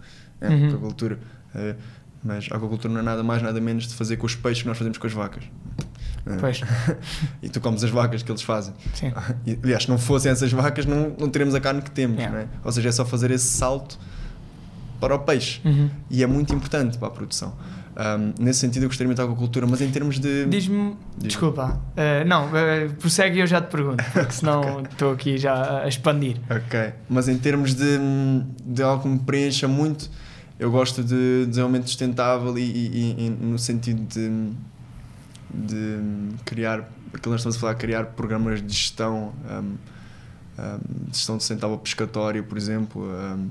[0.42, 0.68] É, Uhum.
[0.70, 1.20] aquacultura.
[1.56, 1.76] eh,
[2.24, 4.68] mas a aquacultura não é nada mais, nada menos de fazer com os peixes que
[4.68, 5.44] nós fazemos com as vacas.
[6.26, 6.62] Eh, Pois,
[7.42, 8.74] e tu comes as vacas que eles fazem.
[8.94, 9.12] sim.
[9.46, 12.18] E, aliás, se não fossem essas vacas, não, não teremos a carne que temos.
[12.18, 12.36] Yeah.
[12.36, 12.48] não é?
[12.64, 13.98] Ou seja, é só fazer esse salto
[15.00, 15.62] para o peixe.
[15.64, 15.90] Uhum.
[16.10, 17.54] E é muito importante para a produção.
[17.98, 20.46] Um, nesse sentido, eu gostaria muito da aquacultura, mas em termos de.
[20.48, 20.98] Diz-me, Diz-me.
[21.18, 25.84] desculpa, eh, não, uh, prossegue e eu já te pergunto, porque senão estou aqui já
[25.84, 26.36] a expandir.
[26.50, 26.92] Ok.
[27.08, 27.98] Mas em termos de,
[28.66, 30.10] de algo que me preencha muito,
[30.60, 34.52] eu gosto de desenvolvimento sustentável e, e- e- no sentido de,
[35.54, 39.76] de criar, aquilo nós estamos a falar, criar programas de gestão um,
[40.62, 43.50] um, gestão sustentável pescatória, por exemplo, um,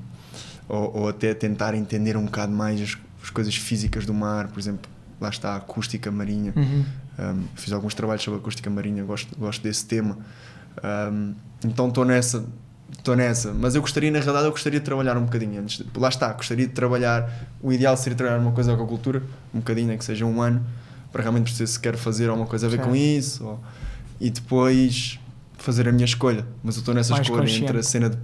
[0.67, 4.59] ou, ou, até tentar entender um bocado mais as, as, coisas físicas do mar, por
[4.59, 4.91] exemplo,
[5.21, 6.55] lá está a acústica marinha.
[6.57, 6.85] Uhum.
[7.17, 10.19] Um, fiz alguns trabalhos sobre acústica marinha, gosto, gosto desse tema.
[11.63, 12.45] então estou nessa,
[12.99, 15.85] estou nessa, mas eu gostaria, na realidade, eu gostaria de trabalhar um bocadinho antes.
[15.97, 17.31] Lá está, gostaria de trabalhar.
[17.63, 19.23] O ideal seria trabalhar uma coisa com a cultura,
[19.53, 20.65] um bocadinho, nem que seja um ano,
[21.13, 23.45] para realmente perceber se quero fazer alguma coisa a ver com isso.
[23.45, 23.61] Ou,
[24.21, 25.19] e depois
[25.59, 26.47] fazer a minha escolha.
[26.63, 27.65] Mas eu estou nessa Mais escolha consciente.
[27.65, 28.19] entre a cena de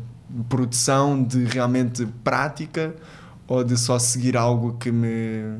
[0.49, 2.95] produção, de realmente prática,
[3.47, 5.59] ou de só seguir algo que me.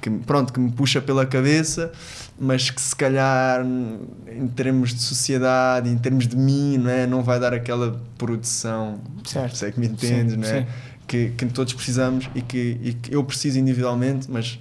[0.00, 1.90] Que, pronto, que me puxa pela cabeça,
[2.38, 7.06] mas que se calhar em termos de sociedade, em termos de mim, não, é?
[7.06, 9.56] não vai dar aquela produção, certo.
[9.56, 10.66] sei que me entendes, sim, não é?
[11.06, 14.60] Que, que todos precisamos e que, e que eu preciso individualmente, mas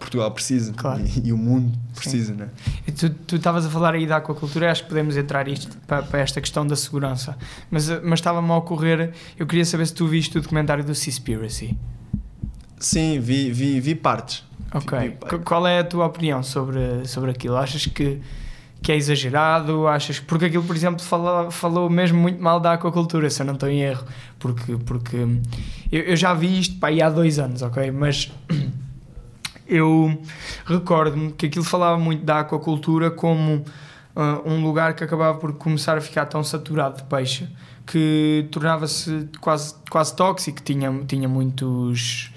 [0.00, 1.02] Portugal precisa claro.
[1.04, 2.48] e, e, o mundo precisa, né?
[2.86, 6.20] E tu estavas a falar aí da aquacultura, acho que podemos entrar isto para, para
[6.20, 7.36] esta questão da segurança,
[7.70, 11.76] mas, mas estava-me a ocorrer, eu queria saber se tu viste o documentário do Seaspiracy.
[12.78, 14.42] Sim, vi, vi, vi partes.
[14.74, 14.98] Ok.
[14.98, 17.56] Vi, vi Qual é a tua opinião sobre, sobre aquilo?
[17.56, 18.20] Achas que,
[18.82, 19.86] que é exagerado?
[19.86, 23.54] Achas porque aquilo, por exemplo, falou, falou mesmo muito mal da aquacultura, se eu não
[23.54, 24.04] estou em erro,
[24.38, 25.16] porque, porque
[25.90, 27.90] eu, eu já vi isto aí há dois anos, ok?
[27.90, 28.32] Mas
[29.66, 30.20] eu
[30.64, 33.64] recordo-me que aquilo falava muito da aquacultura como
[34.14, 37.48] uh, um lugar que acabava por começar a ficar tão saturado de peixe
[37.86, 42.30] que tornava-se quase, quase tóxico, tinha, tinha muitos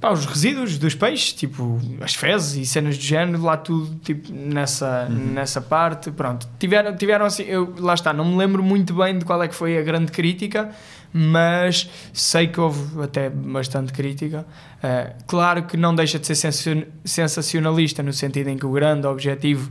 [0.00, 4.32] pá, os resíduos dos peixes, tipo as fezes e cenas do género, lá tudo tipo,
[4.32, 5.32] nessa, uhum.
[5.32, 6.10] nessa parte.
[6.10, 9.48] Pronto, tiveram, tiveram assim, eu, lá está, não me lembro muito bem de qual é
[9.48, 10.70] que foi a grande crítica,
[11.12, 14.46] mas sei que houve até bastante crítica.
[14.82, 19.70] Uh, claro que não deixa de ser sensacionalista, no sentido em que o grande objetivo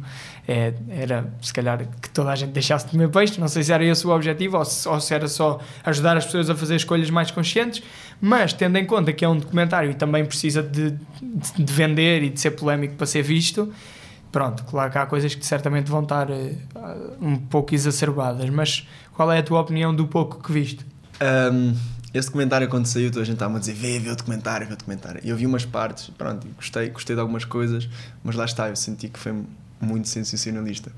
[0.49, 3.39] é, era, se calhar, que toda a gente deixasse de comer peixe.
[3.39, 6.25] Não sei se era esse o objetivo ou se, ou se era só ajudar as
[6.25, 7.83] pessoas a fazer escolhas mais conscientes,
[8.19, 10.89] mas tendo em conta que é um documentário e também precisa de,
[11.21, 13.71] de, de vender e de ser polémico para ser visto.
[14.31, 16.57] Pronto, claro que há coisas que certamente vão estar uh,
[17.21, 20.83] um pouco exacerbadas, mas qual é a tua opinião do pouco que viste?
[21.21, 21.75] Um,
[22.11, 24.73] esse documentário, quando saiu, toda a gente estava a dizer: vê, vê o documentário, vê
[24.73, 25.21] o documentário.
[25.23, 27.87] E eu vi umas partes, pronto, gostei, gostei de algumas coisas,
[28.23, 29.31] mas lá está, eu senti que foi
[29.79, 30.91] muito sensacionalista.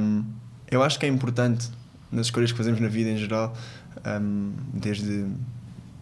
[0.00, 0.24] Um,
[0.70, 1.68] eu acho que é importante
[2.10, 3.56] nas escolhas que fazemos na vida em geral,
[4.20, 5.26] um, desde,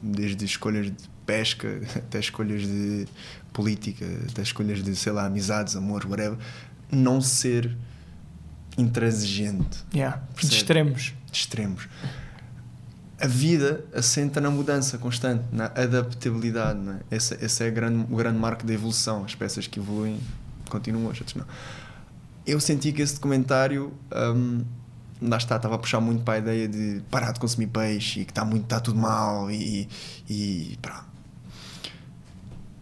[0.03, 3.07] desde escolhas de pesca até escolhas de
[3.53, 6.39] política, até escolhas de, sei lá, amizades, amor, whatever,
[6.91, 7.77] não ser
[8.77, 9.85] intransigente.
[9.95, 11.15] Yeah, de extremos.
[11.31, 11.89] De extremos
[13.21, 16.79] a vida assenta na mudança constante, na adaptabilidade.
[16.79, 17.01] Não é?
[17.11, 19.25] esse, esse é grande, o grande marco da evolução.
[19.25, 20.21] As peças que evoluem
[20.69, 21.47] continuam, as outras não.
[22.49, 23.93] Eu senti que esse documentário,
[24.35, 24.65] um,
[25.21, 28.25] lá está, estava a puxar muito para a ideia de parar de consumir peixe e
[28.25, 29.87] que está, muito, está tudo mal e,
[30.31, 30.79] e.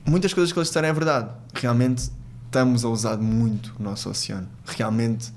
[0.06, 1.30] Muitas coisas que eles disseram é verdade.
[1.52, 2.12] Realmente
[2.44, 4.48] estamos a usar muito o nosso oceano.
[4.64, 5.32] Realmente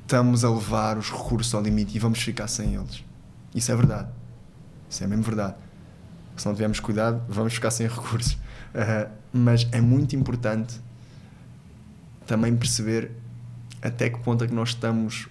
[0.00, 3.04] estamos a levar os recursos ao limite e vamos ficar sem eles.
[3.54, 4.08] Isso é verdade.
[4.88, 5.56] Isso é mesmo verdade.
[6.38, 8.32] Se não tivermos cuidado, vamos ficar sem recursos.
[8.32, 10.80] Uh, mas é muito importante
[12.30, 13.10] também perceber
[13.82, 15.26] até que ponto é que nós estamos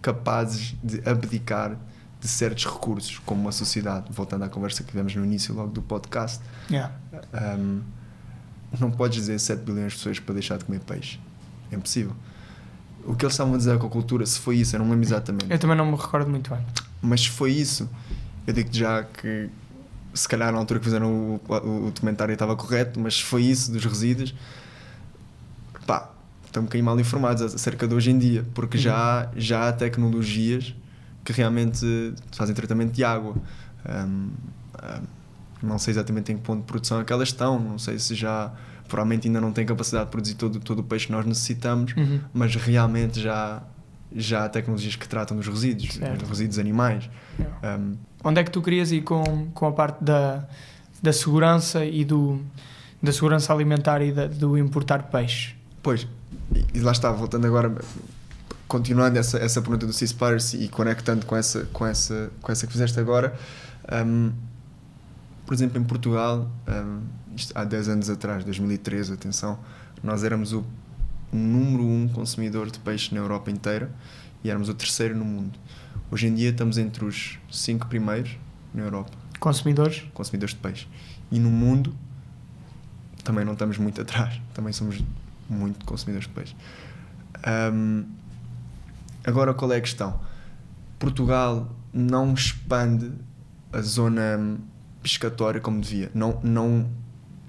[0.00, 1.76] capazes de abdicar
[2.18, 4.06] de certos recursos, como a sociedade.
[4.10, 6.42] Voltando à conversa que tivemos no início logo do podcast.
[6.70, 6.94] Yeah.
[7.58, 7.82] Um,
[8.80, 11.20] não podes dizer 7 bilhões de pessoas para deixar de comer peixe.
[11.70, 12.16] É impossível
[13.04, 14.92] o que eles estavam a dizer com a cultura, se foi isso, eu não me
[14.92, 15.50] lembro exatamente.
[15.50, 16.64] Eu também não me recordo muito bem.
[17.00, 17.88] Mas se foi isso,
[18.46, 19.48] eu digo já que
[20.12, 23.42] se calhar na altura que fizeram o, o, o documentário estava correto, mas se foi
[23.42, 24.34] isso dos resíduos,
[25.86, 26.10] pá,
[26.50, 28.82] estão um bocadinho mal informados acerca de hoje em dia, porque uhum.
[28.82, 30.74] já, já há tecnologias
[31.24, 33.34] que realmente fazem tratamento de água.
[33.88, 34.30] Um, um,
[35.62, 38.14] não sei exatamente em que ponto de produção é que elas estão, não sei se
[38.14, 38.52] já
[38.88, 42.20] provavelmente ainda não tem capacidade de produzir todo, todo o peixe que nós necessitamos, uhum.
[42.32, 43.62] mas realmente já,
[44.14, 47.08] já há tecnologias que tratam dos resíduos, dos resíduos animais.
[47.62, 50.44] Um, Onde é que tu querias ir com, com a parte da,
[51.00, 52.40] da segurança e do,
[53.00, 55.54] da segurança alimentar e da, do importar peixe?
[55.82, 56.06] Pois,
[56.74, 57.74] e lá está, voltando agora,
[58.66, 62.72] continuando essa, essa pergunta do Seaspiracy e conectando com essa, com essa, com essa que
[62.72, 63.36] fizeste agora,
[64.06, 64.32] um,
[65.46, 67.00] por exemplo, em Portugal, um,
[67.36, 69.58] isto, há 10 anos atrás, 2013, atenção,
[70.02, 70.64] nós éramos o
[71.32, 73.90] número um consumidor de peixe na Europa inteira
[74.42, 75.58] e éramos o terceiro no mundo.
[76.10, 78.36] Hoje em dia estamos entre os cinco primeiros
[78.74, 79.12] na Europa.
[79.38, 80.04] Consumidores?
[80.12, 80.88] Consumidores de peixe.
[81.30, 81.94] E no mundo
[83.22, 84.40] também não estamos muito atrás.
[84.54, 85.02] Também somos
[85.50, 86.56] muito consumidores de peixe.
[87.72, 88.04] Um,
[89.24, 90.20] agora, qual é a questão?
[90.98, 93.10] Portugal não expande
[93.72, 94.58] a zona
[95.02, 96.10] pescatória como devia.
[96.14, 96.88] Não, não,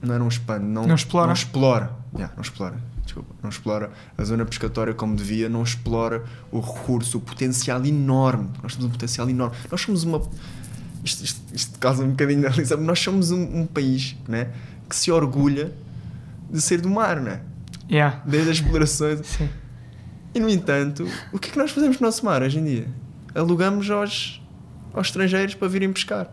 [0.02, 1.28] não, não expande, não, Não explora.
[1.28, 1.91] Não explora.
[2.14, 2.78] Yeah, não explora.
[3.04, 8.49] Desculpa, não explora a zona pescatória como devia, não explora o recurso, o potencial enorme.
[8.64, 9.56] Nós temos um potencial enorme.
[9.70, 10.22] Nós somos uma.
[11.04, 14.49] Isto, isto, isto causa um bocadinho de analisar, nós somos um, um país né,
[14.88, 15.74] que se orgulha
[16.49, 17.41] de ser do mar, né?
[17.92, 18.22] Yeah.
[18.26, 19.26] desde as explorações.
[19.28, 19.50] Sim.
[20.34, 22.88] E no entanto, o que é que nós fazemos no nosso mar hoje em dia?
[23.36, 24.42] Alugamos aos,
[24.94, 26.32] aos estrangeiros para virem pescar.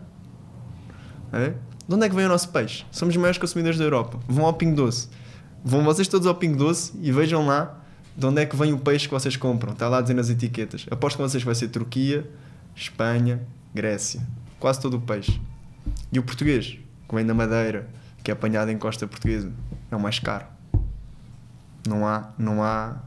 [1.33, 1.53] É?
[1.87, 2.85] De onde é que vem o nosso peixe?
[2.91, 4.19] Somos os maiores consumidores da Europa.
[4.27, 5.09] Vão ao Pingo Doce.
[5.63, 7.77] Vão vocês todos ao Pingo Doce e vejam lá
[8.15, 9.73] de onde é que vem o peixe que vocês compram.
[9.73, 10.85] Está lá a dizer nas etiquetas.
[10.89, 12.29] Aposto que vocês vai ser Turquia,
[12.75, 13.41] Espanha,
[13.73, 14.21] Grécia.
[14.59, 15.41] Quase todo o peixe.
[16.11, 17.89] E o português, que vem da Madeira,
[18.23, 19.51] que é apanhado em costa portuguesa,
[19.91, 20.45] é o mais caro.
[21.87, 22.97] Não há, não há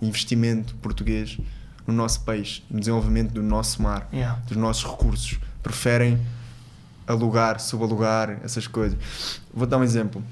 [0.00, 1.38] investimento português
[1.86, 4.40] no nosso peixe, no desenvolvimento do nosso mar, Yeah.
[4.48, 5.38] dos nossos recursos.
[5.62, 6.20] Preferem
[7.06, 8.98] alugar, subalugar, essas coisas.
[9.54, 10.22] Vou dar um exemplo.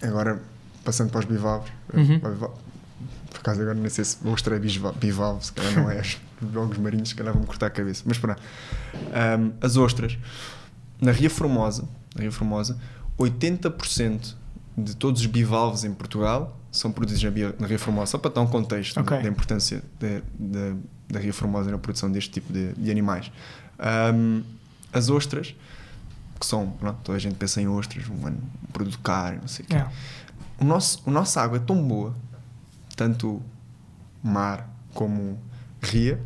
[0.00, 0.40] Agora,
[0.84, 1.72] passando para os bivalves.
[1.92, 2.20] Uhum.
[2.20, 6.00] Por acaso agora nem sei se vou mostrar bisva- bivalve, se calhar não é.
[6.42, 8.02] Os jogos marinhos, se calhar vão-me cortar a cabeça.
[8.06, 8.40] Mas pronto.
[9.12, 10.16] Ahm, as ostras.
[11.00, 12.78] Na Ria Formosa, na Ria Formosa,
[13.18, 14.34] 80%
[14.76, 18.10] de todos os bivalves em Portugal são produzidos na, Bia- na Ria Formosa.
[18.12, 19.20] Só para dar um contexto Ok.
[19.22, 20.08] da importância da,
[20.38, 20.76] da,
[21.10, 23.30] da Ria Formosa na produção deste tipo de, de animais.
[23.78, 24.42] Ahm,
[24.92, 25.54] as ostras,
[26.40, 28.36] que são, pronto, toda a gente pensa em ostras, um, um
[28.72, 29.74] produto caro, não sei o quê.
[29.74, 29.92] Yeah.
[30.60, 32.14] O nosso, a nossa água é tão boa,
[32.96, 33.42] tanto
[34.22, 35.38] mar como
[35.80, 36.20] ria,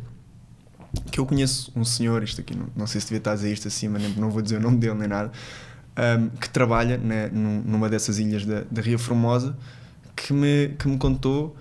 [1.11, 3.51] que eu conheço um senhor, isto aqui, não, não sei se devia estar a dizer
[3.53, 5.31] isto mas nem- não vou dizer o nome dele nem nada,
[5.95, 9.57] ahm, que trabalha né, num- numa dessas ilhas da, da Ria Formosa,
[10.27, 11.55] que me, que me contou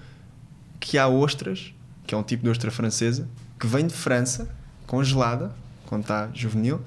[0.80, 1.72] que há ostras,
[2.04, 3.28] que é um tipo de ostra francesa,
[3.60, 4.48] que vem de França,
[4.88, 5.54] congelada,
[5.86, 6.80] quando está juvenil,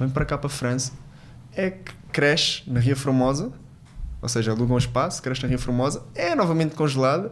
[0.00, 0.90] vem para cá para a França,
[1.54, 3.52] é que cresce na Ria Formosa,
[4.20, 7.30] ou seja, aluga um espaço, cresce na Ria Formosa, é novamente congelada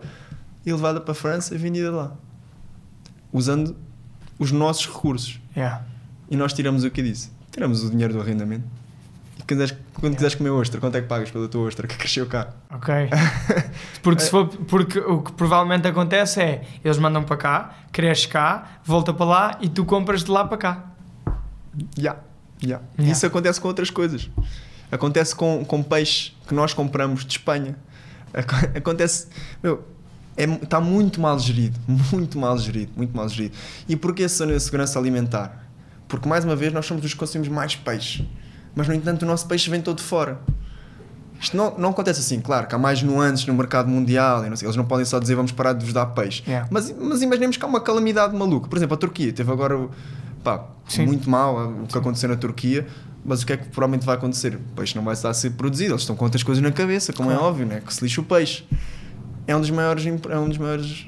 [0.64, 2.16] e levada para a França e vendida lá.
[3.32, 3.76] Usando
[4.38, 5.40] os nossos recursos.
[5.56, 5.84] Yeah.
[6.30, 7.32] E nós tiramos o que disse?
[7.50, 8.68] Tiramos o dinheiro do arrendamento.
[9.54, 12.50] Quiseres- quando quiseres comer ostra, quanto é que pagas pela tua ostra que cresceu cá?
[12.72, 12.94] Ok.
[14.02, 18.78] Porque, se for, porque o que provavelmente acontece é eles mandam para cá, cresce cá,
[18.84, 20.84] volta para lá e tu compras de lá para cá.
[21.98, 22.16] Ya,
[22.62, 22.80] ya.
[22.98, 23.10] Ya.
[23.10, 24.30] Isso acontece com outras coisas.
[24.90, 27.76] Acontece com, com peixe que nós compramos de Espanha.
[28.32, 29.26] Aco- Acontece.
[29.62, 29.84] Meu,
[30.36, 31.78] está muito mal gerido.
[32.12, 32.92] Muito mal gerido.
[32.96, 33.54] Muito mal gerido.
[33.88, 35.66] E porquê essa segurança alimentar?
[36.08, 38.26] Porque, mais uma vez, nós somos os que consumimos mais peixe.
[38.74, 40.38] Mas, no entanto, o nosso peixe vem todo de fora.
[41.40, 44.66] Isto não, não acontece assim, claro, que há mais nuances no mercado mundial, não sei,
[44.66, 46.42] eles não podem só dizer vamos parar de vos dar peixe.
[46.46, 46.68] Yeah.
[46.70, 48.68] Mas, mas imaginemos que há uma calamidade maluca.
[48.68, 49.88] Por exemplo, a Turquia teve agora
[50.44, 51.06] pá, Sim.
[51.06, 52.86] muito mal o que aconteceu na Turquia,
[53.24, 54.54] mas o que é que provavelmente vai acontecer?
[54.54, 57.10] O peixe não vai estar a ser produzido, eles estão com outras coisas na cabeça,
[57.10, 57.48] como é Claro.
[57.48, 57.80] óbvio, né?
[57.86, 58.66] que se lixa o peixe.
[59.46, 61.06] É um dos maiores, é um dos maiores,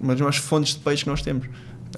[0.00, 1.46] uma das maiores fontes de peixe que nós temos.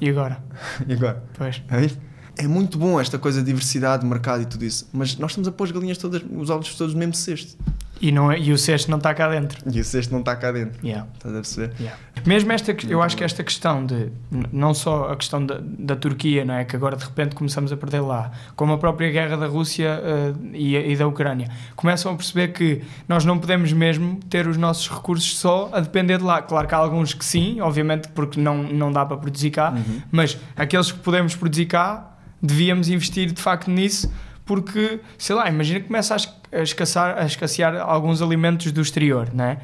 [0.01, 0.43] E agora?
[0.89, 1.23] E agora?
[1.39, 1.63] Pois.
[1.71, 1.99] É isso?
[2.39, 5.49] É muito bom esta coisa de diversidade de mercado e tudo isso, mas nós estamos
[5.49, 7.57] a pôr as galinhas todas, os ovos todos no mesmo cesto.
[8.01, 9.63] E, não é, e o cesto não está cá dentro.
[9.73, 10.85] E o cesto não está cá dentro.
[10.85, 11.07] Yeah.
[11.15, 11.73] Estás a perceber?
[11.79, 12.01] Yeah.
[12.27, 14.09] Mesmo esta, eu acho que esta questão de,
[14.51, 16.65] não só a questão da, da Turquia, não é?
[16.65, 20.33] que agora de repente começamos a perder lá, como a própria guerra da Rússia eh,
[20.53, 24.89] e, e da Ucrânia, começam a perceber que nós não podemos mesmo ter os nossos
[24.89, 26.43] recursos só a depender de lá.
[26.43, 30.03] Claro que há alguns que sim, obviamente, porque não, não dá para produzir cá, Uhum.
[30.11, 32.12] mas aqueles que podemos produzir cá,
[32.43, 34.13] devíamos investir de facto nisso,
[34.45, 39.45] porque, sei lá, imagina que começa a, es- a escassear, alguns alimentos do exterior, não
[39.45, 39.59] é?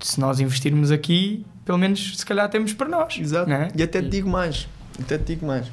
[0.00, 3.18] Se nós investirmos aqui, pelo menos se calhar temos para nós.
[3.18, 3.50] Exato.
[3.52, 3.68] é?
[3.76, 4.66] E até te digo mais.
[4.98, 5.66] Até te digo mais.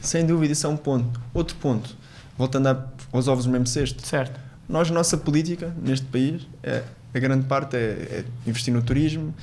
[0.00, 1.20] Sem dúvida, isso é um ponto.
[1.34, 1.96] Outro ponto.
[2.38, 4.06] Voltando a- aos ovos no mesmo cesto.
[4.06, 4.38] Certo.
[4.68, 6.82] Nós, nossa política neste país, é,
[7.14, 9.34] a grande parte é, é investir no turismo,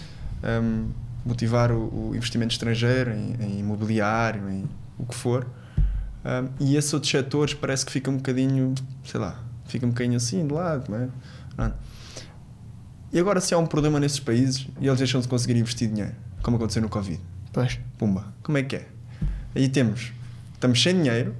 [0.61, 0.87] hum,
[1.25, 4.65] motivar o, o investimento estrangeiro em, em imobiliário, em
[4.97, 5.45] o que for.
[6.25, 10.17] Hum, e esses outros setores parece que fica um bocadinho, sei lá, fica um bocadinho
[10.17, 11.09] assim de lado, não é?
[11.55, 11.75] Pronto.
[13.11, 16.15] E agora, se há um problema nesses países e eles deixam de conseguir investir dinheiro,
[16.41, 17.19] como aconteceu no Covid,
[17.51, 17.79] Pois.
[17.97, 18.87] pumba, como é que é?
[19.55, 20.11] Aí temos,
[20.55, 21.35] estamos sem dinheiro,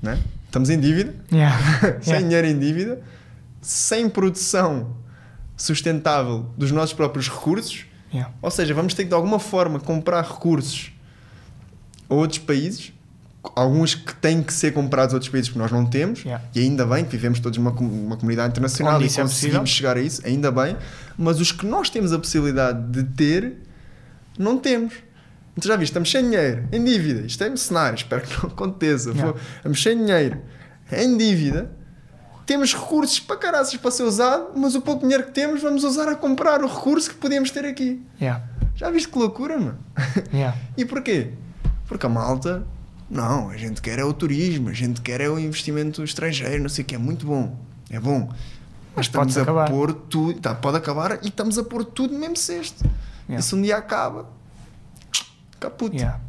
[0.00, 0.18] né?
[0.46, 1.58] estamos em dívida, Yeah.
[2.00, 2.20] sem Yeah.
[2.26, 3.02] dinheiro em dívida,
[3.60, 4.96] sem produção
[5.56, 7.84] sustentável dos nossos próprios recursos,
[8.14, 8.32] Yeah.
[8.40, 10.92] ou seja, vamos ter que de alguma forma comprar recursos
[12.08, 12.90] a outros países,
[13.54, 16.44] alguns que têm que ser comprados a outros países que nós não temos, Yeah.
[16.54, 19.66] e ainda bem que vivemos todos numa uma comunidade internacional Onde e é conseguimos possível.
[19.66, 20.76] chegar a isso, ainda bem,
[21.16, 23.58] mas os que nós temos a possibilidade de ter,
[24.38, 24.94] não temos.
[25.60, 27.26] Tu já viste, estamos sem dinheiro, em dívida.
[27.26, 29.10] Isto é um cenário, espero que não aconteça.
[29.10, 29.32] Yeah.
[29.32, 30.40] Vou- Estamos sem dinheiro,
[30.92, 31.70] em dívida.
[32.46, 36.08] Temos recursos para caraças para ser usado, mas o pouco dinheiro que temos vamos usar
[36.08, 38.00] a comprar o recurso que podíamos ter aqui.
[38.20, 38.42] Yeah.
[38.76, 39.78] Já viste que loucura, mano?
[40.76, 41.32] E porquê?
[41.86, 42.64] Porque a malta,
[43.10, 46.68] não, a gente quer é o turismo, a gente quer é o investimento estrangeiro, não
[46.68, 47.56] sei o que, é muito bom,
[47.90, 48.30] é bom.
[48.96, 49.70] Mas estamos pode-se a acabar.
[49.70, 52.84] pôr tudo, tá, pode acabar e estamos a pôr tudo no mesmo cesto.
[53.28, 53.38] Yeah.
[53.38, 54.28] E se um dia acaba,
[55.60, 55.94] caput.
[55.94, 56.20] Yeah.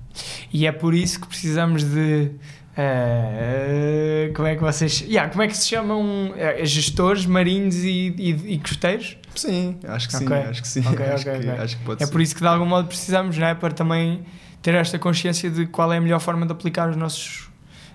[0.53, 2.31] E é por isso que precisamos de.
[2.77, 5.01] eh, como é que vocês.
[5.01, 9.17] Yeah, como é que se chamam eh, gestores marinhos e, e, e costeiros?
[9.35, 10.37] Sim, acho que sim, Ok.
[10.37, 10.81] acho que sim.
[10.85, 12.11] Ok, acho, ok, que, acho que pode É ser.
[12.11, 13.55] por isso que de algum modo precisamos, não é?
[13.55, 14.25] Para também
[14.61, 17.47] ter esta consciência de qual é a melhor forma de aplicar os nossos.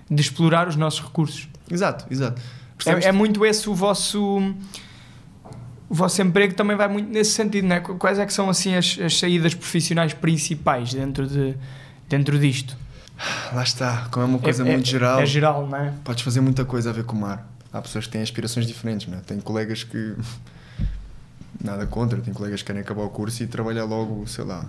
[0.09, 1.47] de explorar os nossos recursos.
[1.69, 2.41] Exato, exato.
[2.85, 4.37] É, é muito esse o vosso.
[5.87, 7.79] O vosso emprego também vai muito nesse sentido, não é?
[7.79, 11.55] Qu- Quais é que são assim as, as saídas profissionais principais dentro, de,
[12.09, 12.75] dentro disto?
[13.53, 15.93] Lá está, como é uma coisa É- muito é- geral, É geral, não é?
[16.03, 17.47] podes fazer muita coisa a ver com o mar.
[17.71, 19.21] Há pessoas que têm aspirações diferentes, não é?
[19.21, 20.15] Tenho colegas que.
[21.63, 24.65] Nada contra, tenho colegas que querem acabar o curso e trabalhar logo, sei lá,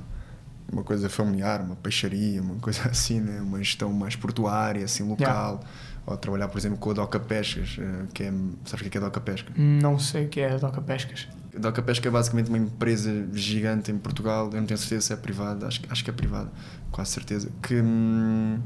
[0.72, 3.40] uma coisa familiar, uma peixaria, uma coisa assim, né?
[3.40, 5.60] uma gestão mais portuária, assim, local.
[6.06, 8.32] Ou trabalhar, por exemplo, com a Doca Pescas, eh, que é.
[8.64, 9.50] Sabes o que é a Doca Pesca?
[9.56, 11.26] Não sei o que é a Doca Pescas.
[11.54, 15.12] A Doca Pesca é basicamente uma empresa gigante em Portugal, eu não tenho certeza se
[15.12, 16.48] é privada, acho, que- acho que é privada,
[16.92, 18.60] quase certeza, que, hum,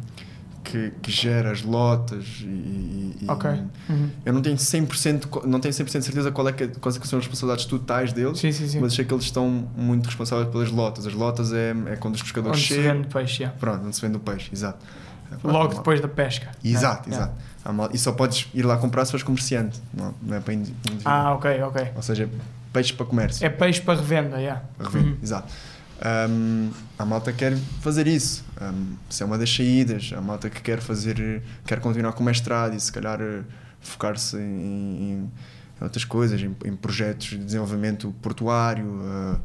[0.64, 2.44] que, que gera as lotas e.
[2.46, 3.50] e- e- Ok.
[3.88, 4.10] Uhum.
[4.24, 7.06] Eu não tenho 100%, co- não tenho 100% certeza qual é que, quais é que
[7.08, 8.80] são as responsabilidades totais deles, Sim, sim, sim.
[8.80, 11.06] mas sei que eles estão muito responsáveis pelas lotas.
[11.06, 12.94] As lotas é, é quando os pescadores Onde se chegam.
[12.96, 13.58] vende peixe, yeah.
[13.58, 14.78] Pronto, onde se vende o peixe, exato.
[15.44, 16.50] Logo depois da pesca.
[16.64, 17.32] Exato, Yeah.
[17.32, 17.74] exato.
[17.74, 20.74] Mal- E só podes ir lá comprar se fores comerciante, não, não é para indi-
[20.88, 21.14] individual.
[21.14, 21.88] Ah, ok, ok.
[21.94, 22.28] Ou seja,
[22.72, 23.44] peixe para comércio.
[23.46, 24.62] É peixe para revenda, yeah.
[24.78, 25.16] Revende, Uhum.
[25.22, 25.52] exato.
[26.02, 28.42] Um, a malta quer fazer isso.
[28.60, 32.26] Um, se é uma das saídas, a malta que quer fazer, quer continuar com o
[32.26, 33.18] mestrado e se calhar
[33.80, 35.30] focar-se em, em-
[35.80, 39.00] outras coisas, em, em projetos de desenvolvimento portuário.
[39.02, 39.38] eh,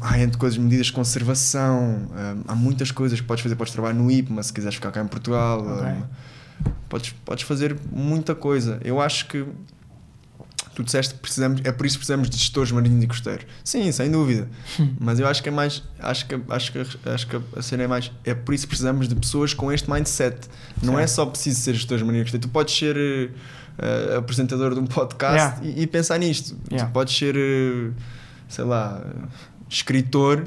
[0.00, 3.54] há, entre coisas, medidas de conservação, um, há muitas coisas que podes fazer.
[3.56, 5.60] Podes trabalhar no IPMA se quiseres ficar cá em Portugal.
[5.60, 5.86] Ok.
[5.86, 8.80] um, podes, podes fazer muita coisa.
[8.84, 9.44] Eu acho que
[10.82, 13.46] tu disseste que precisamos, é por isso que precisamos de gestores marinhos e costeiros.
[13.64, 14.48] Sim, sem dúvida.
[14.98, 16.78] Mas eu acho que é mais, acho que, acho que,
[17.08, 19.90] acho que a cena é mais, é por isso que precisamos de pessoas com este
[19.90, 20.48] mindset.
[20.82, 22.46] Não é só preciso ser gestores marinhos e costeiros.
[22.48, 22.96] Tu podes ser
[23.78, 25.60] eh, apresentador de um podcast Yeah.
[25.62, 26.56] e, e pensar nisto.
[26.70, 26.88] Yeah.
[26.88, 27.92] Tu podes ser, eh,
[28.48, 29.02] sei lá,
[29.68, 30.44] escritor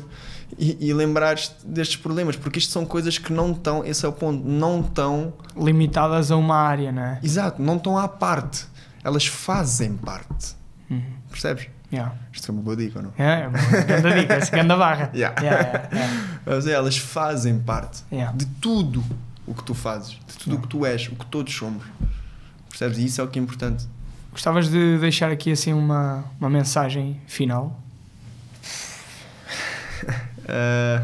[0.58, 4.12] e, e lembrar-te destes problemas, porque isto são coisas que não estão, esse é o
[4.12, 7.20] ponto, não estão Limitadas a uma área, não é?
[7.24, 8.66] Exato, não estão à parte.
[9.04, 10.56] Elas fazem parte.
[10.90, 11.02] Uhum.
[11.30, 11.68] Percebes?
[11.92, 12.16] Yeah.
[12.32, 13.14] Isto foi uma boa dica não?
[13.18, 15.12] É, é uma grande dica, essa grande barra.
[15.14, 15.42] Yeah.
[15.42, 15.90] Yeah.
[16.46, 18.04] Mas é, elas fazem parte
[18.36, 19.04] de tudo
[19.46, 21.84] o que tu fazes, de tudo o que tu és, o que todos somos.
[22.70, 22.98] Percebes?
[22.98, 23.86] E isso é o que é importante.
[24.32, 27.80] Gostavas de deixar aqui assim uma, uma mensagem final?
[30.48, 31.04] Ah,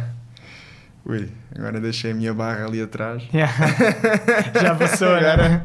[1.05, 3.21] ui, agora deixei a minha barra ali atrás.
[4.61, 5.61] Já passou, Agora- né?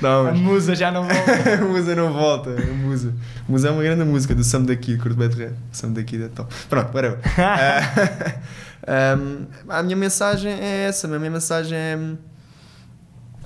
[0.00, 1.54] Não, A musa já não volta.
[1.54, 2.50] a musa não volta.
[2.50, 3.14] A musa.
[3.46, 5.52] A musa é uma grande música do Sam daqui, curto Beto Red.
[5.72, 6.52] Sam daqui é top.
[6.68, 7.18] Pronto, whatever.
[7.36, 8.38] Ah,
[9.18, 11.98] um, a minha mensagem é essa, a minha mensagem é,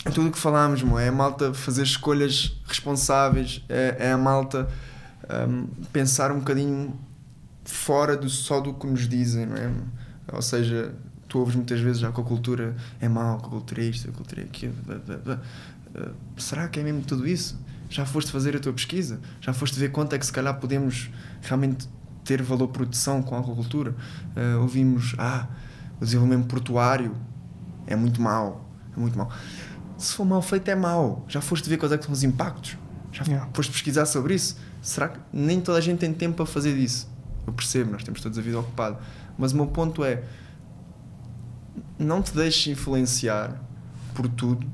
[0.05, 4.19] é tudo o que falámos, mo, é a malta fazer escolhas responsáveis, é, é a
[4.19, 4.69] malta
[5.49, 6.99] um, pensar um bocadinho
[7.65, 9.71] fora do, só do que nos dizem, não é?
[10.33, 10.95] Ou seja,
[11.29, 14.09] tu ouves muitas vezes já que a cultura é mau, que a cultura é isto,
[14.09, 14.75] a cultura é aquilo.
[14.85, 15.41] blá, blá, blá.
[15.95, 17.59] Uh, será que é mesmo tudo isso?
[17.91, 19.21] Já foste fazer a tua pesquisa?
[19.41, 21.11] Já foste ver quanto é que se calhar podemos
[21.43, 21.89] realmente
[22.25, 23.95] ter valor de produção com a aquacultura?
[24.37, 25.47] Uh, ouvimos, ah,
[26.01, 27.15] o desenvolvimento portuário
[27.87, 29.31] é muito mau, é muito mau.
[29.99, 31.25] Se for mal feito é mau.
[31.29, 32.77] Já foste ver quais é são os impactos?
[33.13, 33.51] Já Yeah.
[33.53, 34.57] foste pesquisar sobre isso?
[34.81, 37.09] Será que nem toda a gente tem tempo para fazer isso?
[37.47, 38.99] Eu percebo, nós temos todos a vida ocupada.
[39.37, 40.25] Mas o meu ponto é,
[41.99, 43.61] não te deixes influenciar
[44.15, 44.67] por tudo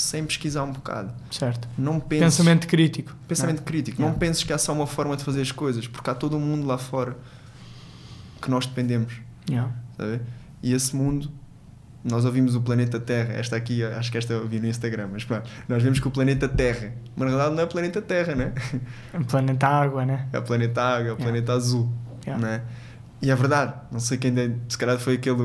[0.00, 1.12] sem pesquisar um bocado.
[1.30, 1.68] Certo.
[1.76, 3.14] Não penses, Pensamento crítico.
[3.28, 4.00] pensamento crítico.
[4.00, 4.18] Não Yeah.
[4.18, 6.66] penses que há só uma forma de fazer as coisas, porque há todo um mundo
[6.66, 7.16] lá fora
[8.40, 9.14] que nós dependemos.
[9.48, 9.72] Yeah.
[9.96, 10.20] Sabe?
[10.62, 11.30] E esse mundo,
[12.02, 13.34] nós ouvimos o planeta Terra.
[13.34, 16.10] Esta aqui, acho que esta eu vi no Instagram, mas pronto, nós vemos que o
[16.10, 18.52] planeta Terra, mas na verdade não é o planeta Terra, né?
[19.14, 20.26] O planeta água, né?
[20.32, 21.24] É o planeta Água, é o Yeah.
[21.24, 21.92] planeta Azul,
[22.26, 22.46] Yeah.
[22.46, 22.62] né?
[23.22, 25.36] E é verdade, não sei quem, de, se calhar foi aquele,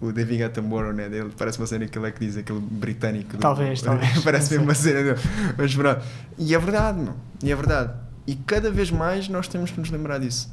[0.00, 1.08] o, David Attenborough, né?
[1.08, 3.32] Dele, parece uma cena que ele é que diz, aquele britânico.
[3.36, 4.18] do- Talvez, talvez.
[4.24, 5.18] parece mesmo uma cena dele.
[5.56, 6.02] Mas pronto.
[6.38, 7.14] E é verdade, meu.
[7.42, 7.92] E é verdade.
[8.26, 10.50] E cada vez mais nós temos que nos lembrar disso.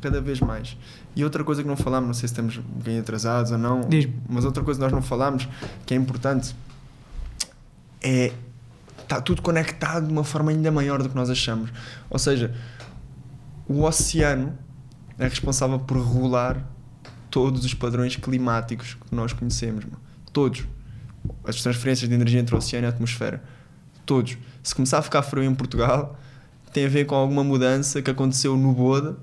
[0.00, 0.76] cada vez mais.
[1.16, 3.80] E outra coisa que não falámos, não sei se estamos um bocadinho atrasados ou não,
[4.28, 5.48] mas outra coisa que nós não falámos,
[5.86, 6.54] que é importante,
[8.02, 8.32] é
[9.02, 11.70] está tudo conectado de uma forma ainda maior do que nós achamos.
[12.10, 12.54] Ou seja,
[13.68, 14.56] o oceano
[15.18, 16.62] é responsável por regular
[17.34, 19.84] todos os padrões climáticos que nós conhecemos.
[19.84, 19.98] mano.
[20.32, 20.62] Todos.
[21.44, 23.42] As transferências de energia entre o oceano e a atmosfera.
[24.06, 24.38] Todos.
[24.62, 26.16] Se começar a ficar frio em Portugal,
[26.72, 29.16] tem a ver com alguma mudança que aconteceu no Boda,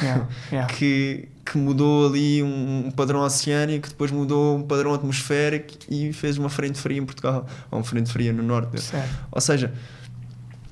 [0.00, 0.68] Yeah, yeah.
[0.76, 6.36] que, que mudou ali um, padrão oceânico, que depois mudou um padrão atmosférico e fez
[6.38, 8.80] uma frente fria em Portugal, ou uma frente fria no norte.
[8.80, 9.08] Certo.
[9.32, 9.72] Ou seja,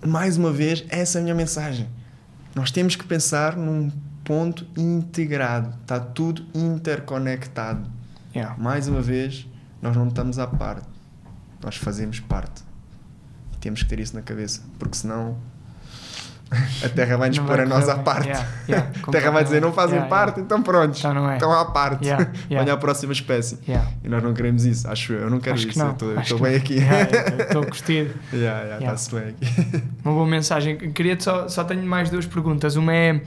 [0.06, 1.88] mais uma vez, essa é a minha mensagem.
[2.54, 3.90] Nós temos que pensar num
[4.26, 5.72] ponto integrado.
[5.82, 7.88] Está tudo interconectado.
[8.34, 8.54] Yeah.
[8.58, 9.46] Mais uma vez,
[9.80, 10.86] nós não estamos à parte.
[11.64, 12.62] Nós fazemos parte.
[13.54, 15.38] E temos que ter isso na cabeça, porque senão
[16.84, 18.28] a Terra vai nos Não pôr a nós à parte.
[18.28, 20.96] Yeah, yeah, a Terra vai dizer: não fazem Yeah, parte, então pronto.
[20.98, 21.34] Então não é.
[21.34, 22.04] Estão à parte.
[22.04, 22.30] Yeah.
[22.48, 23.58] Venha à próxima espécie.
[24.04, 25.20] E nós não queremos isso, acho eu.
[25.22, 25.78] Eu não quero Acho que isso.
[25.78, 25.96] não.
[26.00, 26.58] Eu estou- que bem não.
[26.58, 26.78] aqui.
[27.42, 28.14] Estou curtido.
[28.32, 29.82] Está-se bem aqui.
[30.04, 30.76] Uma boa mensagem.
[30.92, 32.76] Queria só, só tenho mais duas perguntas.
[32.76, 33.22] Uma é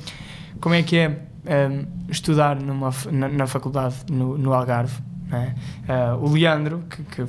[0.59, 5.09] como é que é ehm, estudar numa, na, na faculdade no, no Algarve?
[5.29, 5.55] não é?
[5.87, 7.21] Ah, o Leandro, que, que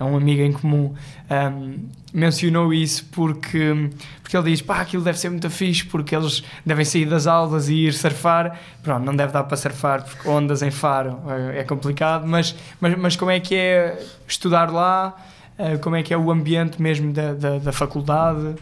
[0.00, 0.94] é um amigo em comum,
[1.28, 3.90] ehm, mencionou isso porque,
[4.22, 7.68] porque ele diz: pá, aquilo deve ser muito fixe porque eles devem sair das aulas
[7.68, 8.58] e ir surfar.
[8.82, 11.18] Pronto, não deve dar para surfar porque ondas em faro
[11.52, 15.14] é, é complicado, mas, mas, mas como é que é estudar lá?
[15.58, 18.54] Ah, como é que é o ambiente mesmo da, da, da faculdade?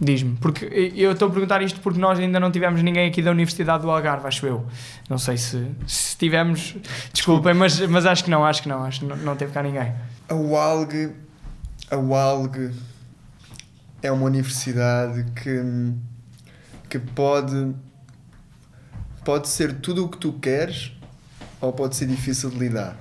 [0.00, 0.64] Diz-me, porque
[0.96, 3.90] eu estou a perguntar isto porque nós ainda não tivemos ninguém aqui da Universidade do
[3.90, 4.66] Algarve, acho eu.
[5.08, 6.74] Não sei se, se tivemos,
[7.12, 9.62] desculpem, mas, mas acho que não, acho que não, acho que não, não teve cá
[9.62, 9.92] ninguém.
[10.28, 11.12] A UALG,
[11.90, 12.72] a UALG
[14.02, 15.92] é uma universidade que,
[16.90, 17.74] que pode,
[19.24, 20.92] pode ser tudo o que tu queres
[21.60, 22.96] ou pode ser difícil de lidar.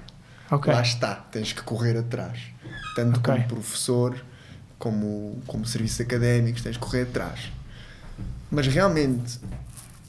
[0.52, 2.40] Ok, Lá está, tens que correr atrás.
[2.96, 3.34] Tanto Ok.
[3.34, 4.24] como professor,
[4.84, 7.50] como, como serviços académicos, tens que correr atrás.
[8.52, 9.40] Mas realmente,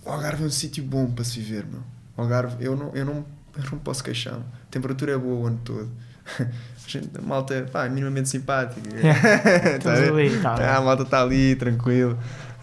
[0.05, 1.81] o Algarve é um sítio bom para se viver, meu.
[2.16, 3.25] O Algarve, eu não, eu não,
[3.57, 4.35] eu não posso queixar.
[4.35, 5.89] A temperatura é boa o ano todo.
[6.87, 8.83] A, gente, a malta é pá, é minimamente simpática.
[8.95, 9.79] Yeah.
[9.79, 10.12] Tá ver?
[10.12, 10.66] ali, tá bem.
[10.66, 12.18] Ah, a malta está ali, tranquilo.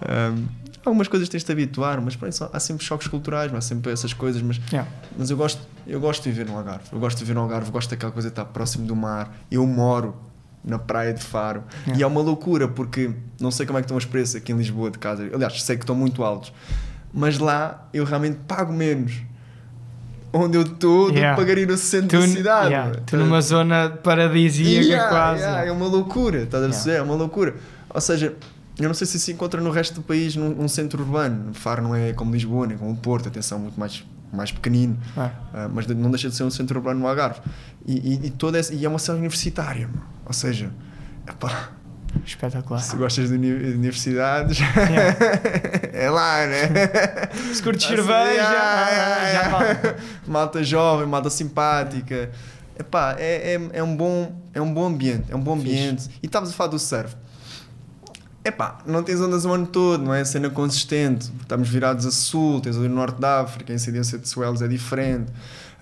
[0.07, 0.45] Um,
[0.85, 4.13] algumas coisas tens de te habituar, mas pronto, há sempre choques culturais, há sempre essas
[4.13, 4.87] coisas, mas Yeah.
[5.17, 6.83] mas eu gosto, eu gosto de viver no Algarve.
[6.91, 9.35] Eu gosto de viver no Algarve, gosto daquela coisa de estar próximo do mar.
[9.49, 10.15] Eu moro
[10.63, 11.63] na praia de Faro.
[11.81, 11.99] Yeah.
[11.99, 14.57] E é uma loucura porque não sei como é que estão os preços aqui em
[14.57, 15.29] Lisboa de casa.
[15.33, 16.53] Aliás, sei que estão muito altos.
[17.13, 19.13] Mas lá eu realmente pago menos.
[20.33, 21.35] Onde eu estou, do Yeah.
[21.35, 22.67] pagaria no centro Tu, da cidade.
[22.69, 25.41] yeah, tu numa zona paradisíaca Yeah, quase.
[25.41, 26.95] yeah, é uma loucura, estás a perceber?
[26.97, 27.55] É uma loucura.
[27.93, 28.33] Ou seja,
[28.79, 31.53] eu não sei se se encontra no resto do país num, num centro urbano.
[31.53, 34.97] Faro não é como Lisboa, nem como Porto, atenção, muito mais, mais pequenino.
[35.17, 37.39] Ah, Ah, mas não deixa de ser um centro urbano no Algarve.
[37.85, 40.01] E, e, e toda essa- e é uma cidade universitária, meu.
[40.25, 40.71] ou seja,
[41.27, 41.69] epá,
[42.25, 42.79] espetacular.
[42.79, 45.17] se gostas de, uni- de universidades, Yeah.
[45.93, 46.69] é lá, né?
[47.53, 49.95] Se curtes Assim, cerveja, já ah, vale.
[50.27, 52.29] malta jovem, malta simpática.
[52.79, 56.09] Epá, é, é, é, um bom, é um bom ambiente, é um bom ambiente.
[56.21, 57.15] E estavas a falar do surf.
[58.43, 61.31] Epá, não tens ondas o ano todo, não é cena consistente.
[61.41, 64.67] Estamos virados a sul, tens ali no norte da África, a incidência de swells é
[64.67, 65.31] diferente.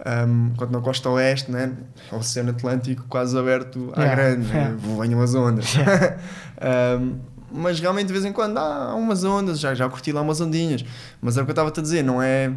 [0.05, 1.74] Um, quando na costa oeste, né?
[2.12, 4.72] o Oceano Atlântico quase aberto à Yeah, grande, yeah.
[4.72, 4.78] né?
[4.99, 5.74] venham as ondas.
[5.74, 6.18] Yeah.
[6.99, 7.20] Um,
[7.51, 10.84] mas realmente de vez em quando há umas ondas, já, já curti lá umas ondinhas.
[11.22, 12.51] Mas é o que eu estava a te dizer, não é,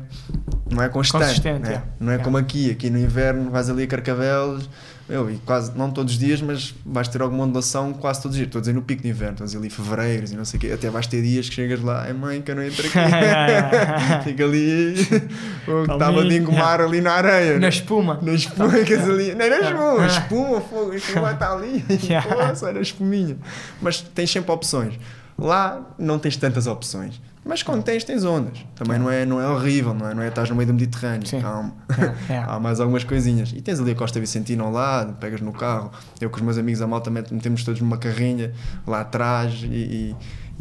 [0.69, 1.25] não é constante.
[1.25, 1.69] Consistente, né?
[1.69, 1.87] yeah.
[2.01, 2.25] Não é Yeah.
[2.25, 4.69] como aqui, aqui no inverno vais ali a Carcavelos,
[5.09, 8.37] eu, e quase, não todos os dias, mas vais ter alguma ondulação quase todos os
[8.37, 8.47] dias.
[8.47, 10.61] Estou a dizer no pico de inverno, estás ali em fevereiro e não sei o
[10.61, 10.71] quê.
[10.73, 12.99] Até vais ter dias que chegas lá, é mãe que eu não entro aqui.
[14.25, 14.95] Fica ali,
[15.91, 17.55] estava de engomar ali na areia.
[17.55, 17.69] Na né?
[17.69, 18.19] espuma.
[18.23, 19.35] Na espuma, que ali.
[19.35, 21.85] Não, na espuma, espuma, fogo, a espuma está ali.
[22.23, 23.37] Pô, só era espuminha.
[23.81, 24.95] Mas tens sempre opções.
[25.37, 27.21] Lá não tens tantas opções.
[27.45, 28.65] Mas quando tens, tens ondas.
[28.77, 30.15] Também não é, não é horrível, não é?
[30.15, 31.27] Não é estás no meio do Mediterrâneo.
[31.27, 31.41] Sim.
[31.41, 31.75] Calma.
[31.91, 32.53] Yeah, yeah.
[32.55, 33.53] Há mais algumas coisinhas.
[33.55, 35.91] E tens ali a Costa Vicentina ao lado, pegas no carro.
[36.21, 38.53] Eu com os meus amigos, a malta, met- metemos todos numa carrinha
[38.87, 40.17] lá atrás e, e-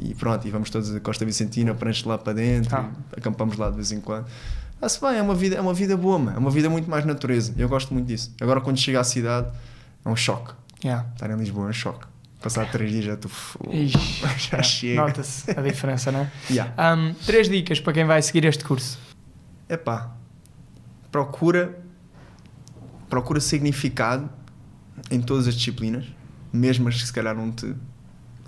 [0.10, 0.48] e pronto.
[0.48, 2.90] E vamos todos a Costa Vicentina, prancha lá para dentro, Ah.
[3.16, 4.26] acampamos lá de vez em quando.
[4.74, 6.36] Está-se bem, é uma, vida, é uma vida boa, mano.
[6.38, 7.54] é uma vida muito mais natureza.
[7.56, 8.34] Eu gosto muito disso.
[8.42, 9.48] Agora, quando chego à cidade,
[10.04, 10.52] é um choque.
[10.84, 11.06] Yeah.
[11.14, 12.08] Estar em Lisboa é um choque.
[12.42, 13.18] Passar três dias já.
[13.72, 13.98] Ixi,
[14.50, 14.64] Já yeah.
[14.64, 15.02] chega.
[15.02, 16.32] Nota-se a diferença, não é?
[16.50, 16.96] Yeah.
[16.96, 19.00] Um, três dicas para quem vai seguir este curso.
[19.70, 20.12] Epá,
[21.12, 21.80] procura
[23.10, 24.30] procura significado
[25.10, 26.06] em todas as disciplinas,
[26.52, 27.76] mesmo as que se calhar não te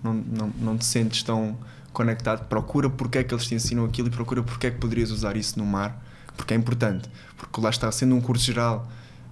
[0.04, 1.58] não, não, não te sentes tão
[1.94, 5.12] conectado, procura porque é que eles te ensinam aquilo e procura porque é que poderias
[5.12, 6.04] usar isso no mar,
[6.36, 7.10] porque é importante.
[7.38, 8.90] Porque lá está, sendo um curso geral,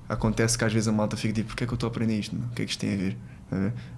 [0.07, 2.19] acontece que às vezes a malta fica tipo, porque é que eu estou a aprender
[2.19, 2.35] isto?
[2.35, 3.17] O que é que isto tem a ver?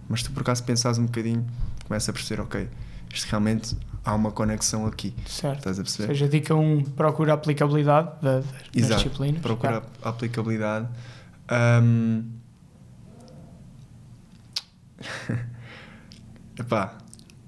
[0.10, 1.46] Mas tu por acaso pensares um bocadinho,
[1.88, 2.70] começa a perceber, ok,
[3.14, 5.14] isto realmente há uma conexão aqui.
[5.26, 5.60] Certo.
[5.60, 6.08] Estás a Ou perceber?
[6.08, 9.04] seja, dica 1, um, procura a aplicabilidade da- das, das Exato.
[9.04, 9.42] disciplinas.
[9.42, 9.86] Procura Claro.
[10.04, 10.88] a aplicabilidade.
[11.48, 12.24] Ahm.
[16.60, 16.98] Epá,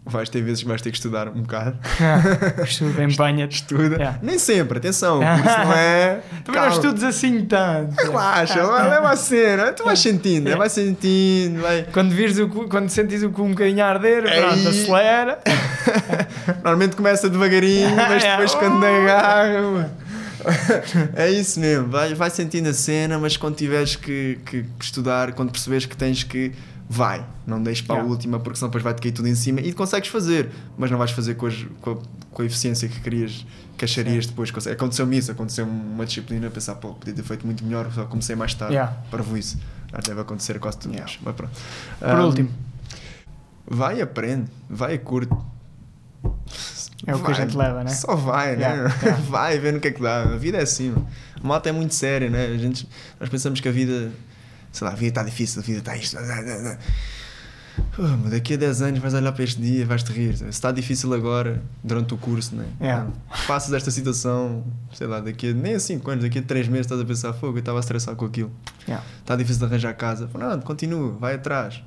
[0.06, 1.78] vais ter vezes que vais ter que estudar um bocado.
[2.64, 3.56] Estuda, empenha-te.
[3.56, 3.96] Estuda.
[3.96, 4.20] Yeah.
[4.22, 6.22] Nem sempre, atenção, o curso não é.
[6.46, 7.96] Também não estudes assim tanto.
[8.02, 9.72] Relaxa, vai- leva a cena.
[9.74, 10.58] Tu vais sentindo, Yeah.
[10.58, 11.88] vai sentindo, vai.
[11.92, 15.40] Quando, vires o, cu- quando sentires o cu um bocadinho a arder, pronto, acelera.
[16.64, 18.60] Normalmente começa devagarinho, mas depois Yeah.
[18.60, 19.92] quando agarra.
[21.16, 25.32] É isso mesmo, vai, vai sentindo a cena, mas quando tiveres que, que- que estudar,
[25.34, 26.52] quando perceberes que tens que.
[26.88, 28.08] Vai, não deixes para Yeah.
[28.10, 30.98] a última, porque senão depois vai-te cair tudo em cima e consegues fazer, mas não
[31.00, 31.98] vais fazer com, as- com a,
[32.32, 33.44] com a eficiência que querias,
[33.76, 34.52] que acharias depois.
[34.68, 38.54] Aconteceu-me isso, aconteceu uma disciplina, pensar, pô, podia ter feito muito melhor, só comecei mais
[38.54, 38.96] tarde Yeah.
[39.10, 39.58] para isso.
[39.92, 41.12] Já deve acontecer quase tudo, Yeah.
[41.24, 41.54] mas pronto.
[42.00, 42.50] Por Ahm, último,
[43.68, 45.34] Vai e aprende, vai e curte.
[47.08, 47.90] é o que a gente leva, né?
[47.90, 48.62] Só vai, né?
[48.68, 49.22] Yeah, yeah.
[49.24, 50.22] Vai vendo o que é que dá.
[50.22, 51.08] A vida é assim, mano.
[51.44, 52.46] A malta é muito séria, né?
[52.46, 52.88] A gente,
[53.20, 54.12] nós pensamos que a vida,
[54.76, 56.18] sei lá, a vida está difícil, a vida está isto.
[58.30, 60.38] Daqui a 10 anos vais olhar para este dia e vais te rir.
[60.38, 62.66] Se está difícil agora, durante o curso, né?
[62.80, 63.10] Yeah.
[63.48, 66.86] Passas esta situação, sei lá, daqui a nem a 5 anos, daqui a 3 meses
[66.86, 68.52] estás a pensar, fogo, eu estava a estressar com aquilo.
[68.88, 69.06] Yeah.
[69.20, 70.30] Está difícil de arranjar casa.
[70.34, 71.82] Não, continua, vai atrás.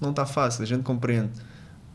[0.00, 1.30] Não está fácil, a gente compreende.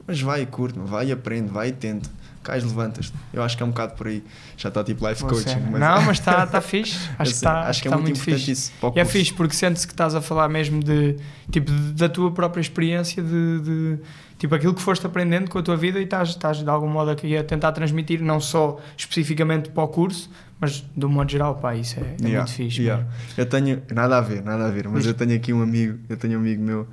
[0.05, 2.09] Mas vai e curte, vai e aprende, vai e tenta.
[2.43, 3.13] Cais, levantas.
[3.33, 4.23] Eu acho que é um bocado por aí.
[4.57, 5.61] Já está tipo life Você- coaching.
[5.71, 6.97] Mas Não, mas está tá fixe.
[7.17, 8.51] Acho que está acho que é tá muito, muito importante fixe.
[8.51, 8.71] isso.
[8.79, 11.15] Para o E é fixe porque sentes que estás a falar mesmo de
[11.51, 13.97] tipo de- da tua própria experiência, de, de-
[14.37, 17.09] tipo aquilo que foste aprendendo com a tua vida e estás, estás de algum modo
[17.11, 20.29] aqui a tentar transmitir, não só especificamente para o curso,
[20.59, 22.81] mas de um modo geral, pá, isso é, é Yeah, muito fixe.
[22.81, 23.05] yeah.
[23.37, 25.07] Eu tenho, nada a ver, nada a ver, mas Diz.
[25.07, 26.87] eu tenho aqui um amigo, eu tenho um amigo meu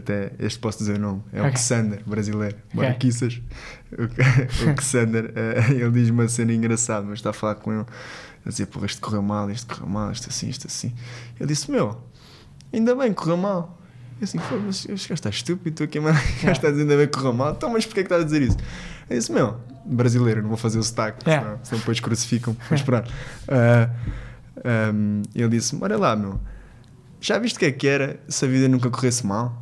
[0.00, 1.52] que até, este posso dizer o nome, é Ok.
[1.54, 2.82] o Xander, brasileiro, Ok.
[2.88, 3.40] Marquissas.
[3.92, 4.04] O,
[4.78, 7.84] o Xander, eh, ele diz uma cena engraçada, mas está a falar com ele,
[8.44, 10.92] a dizer, porra, isto correu mal, isto correu mal, isto assim, isto assim.
[11.38, 12.00] Ele disse, meu,
[12.72, 13.78] ainda bem que correu mal.
[14.20, 16.70] Eu assim, pô, mas este gajo está estúpido, tu aqui, mano, o gajo está a
[16.70, 18.56] dizer ainda bem que correu mal, então, mas porquê é que estás a dizer isso?
[19.08, 21.46] Eu disse, meu, brasileiro, não vou fazer o sotaque, Yeah.
[21.46, 23.10] senão, senão depois crucificam, mas pronto.
[23.46, 23.88] Ah,
[24.92, 26.40] um, ele disse: Olha lá, meu,
[27.20, 29.58] já viste o que é que era se a vida nunca corresse mal?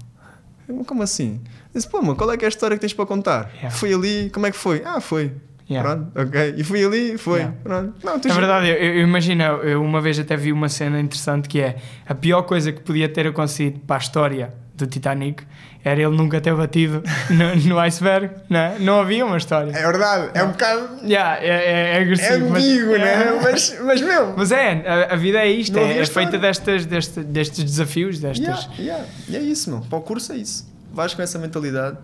[0.87, 1.41] Como assim?
[1.45, 3.51] Eu disse: Pô, meu, qual é que é a história que tens para contar?
[3.55, 3.71] Yeah.
[3.71, 4.83] Fui ali, como é que foi?
[4.85, 5.33] Ah, foi.
[5.69, 5.89] Yeah.
[5.97, 6.55] Pronto, ok.
[6.57, 7.39] E fui ali, foi.
[7.41, 7.57] Yeah.
[7.63, 7.95] Pronto.
[8.05, 11.49] Não, Na já- verdade, eu, eu imagino, eu uma vez até vi uma cena interessante
[11.49, 15.45] que é a pior coisa que podia ter acontecido para a história do Titanic
[15.85, 18.79] era ele nunca ter batido no, no iceberg, não, é?
[18.79, 19.71] não havia uma história.
[19.71, 20.89] É verdade, é um bocado.
[21.05, 22.33] Yeah, é, é, é agressivo.
[22.47, 22.99] É mas- ambíguo, é.
[22.99, 23.39] né?
[23.43, 24.35] Mas, mas meu.
[24.37, 28.65] Mas é, a, a vida é isto, é, é feita destas, deste- destes desafios, destas.
[28.79, 29.07] Yeah, yeah.
[29.29, 29.81] E é isso, meu.
[29.83, 30.67] Para o curso é isso.
[30.93, 31.99] Vais com essa mentalidade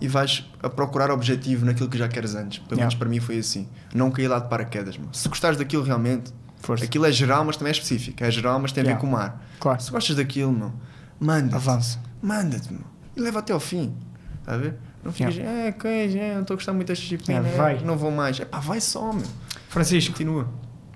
[0.00, 2.58] e vais a procurar objetivo naquilo que já queres antes.
[2.60, 2.98] Pelo menos Yeah.
[2.98, 3.68] para mim foi assim.
[3.94, 5.08] Não cair lá de paraquedas, meu.
[5.12, 6.84] Se gostares daquilo realmente, Força.
[6.84, 8.22] aquilo é geral, mas também é específico.
[8.24, 9.00] É geral, mas tem a ver Yeah.
[9.00, 9.44] com o mar.
[9.60, 10.72] Claro, Se gostas daquilo, meu,
[11.20, 11.54] manda-te.
[11.56, 11.98] avança.
[12.22, 12.68] Manda-te.
[13.16, 13.94] E leva até ao fim.
[14.40, 14.74] Está a ver?
[15.04, 17.84] Não ficas, é, ok, já, não estou a gostar muito desta disciplina, Yeah, é, vai.
[17.84, 18.40] não vou mais.
[18.40, 19.24] É pá, vai só, meu.
[19.68, 20.48] Francisco, Continua.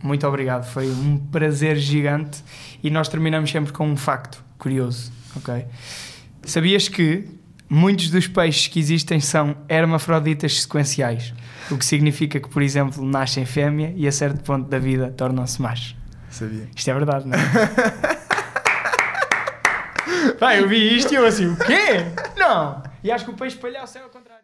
[0.03, 2.43] muito obrigado, foi um prazer gigante
[2.83, 5.67] e nós terminamos sempre com um facto curioso, ok?
[6.45, 7.29] Sabias que
[7.71, 11.33] muitos dos peixes que existem são hermafroditas sequenciais,
[11.71, 15.63] o que significa que, por exemplo, nascem fêmea e a certo ponto da vida tornam-se
[15.63, 15.95] macho.
[16.29, 16.69] Sabia.
[16.75, 17.41] Isto é verdade, não é?
[20.39, 22.05] Pá, eu vi isto e eu assim, o quê?
[22.37, 22.83] Não!
[23.03, 24.42] E acho que o peixe palhaço é ao contrário.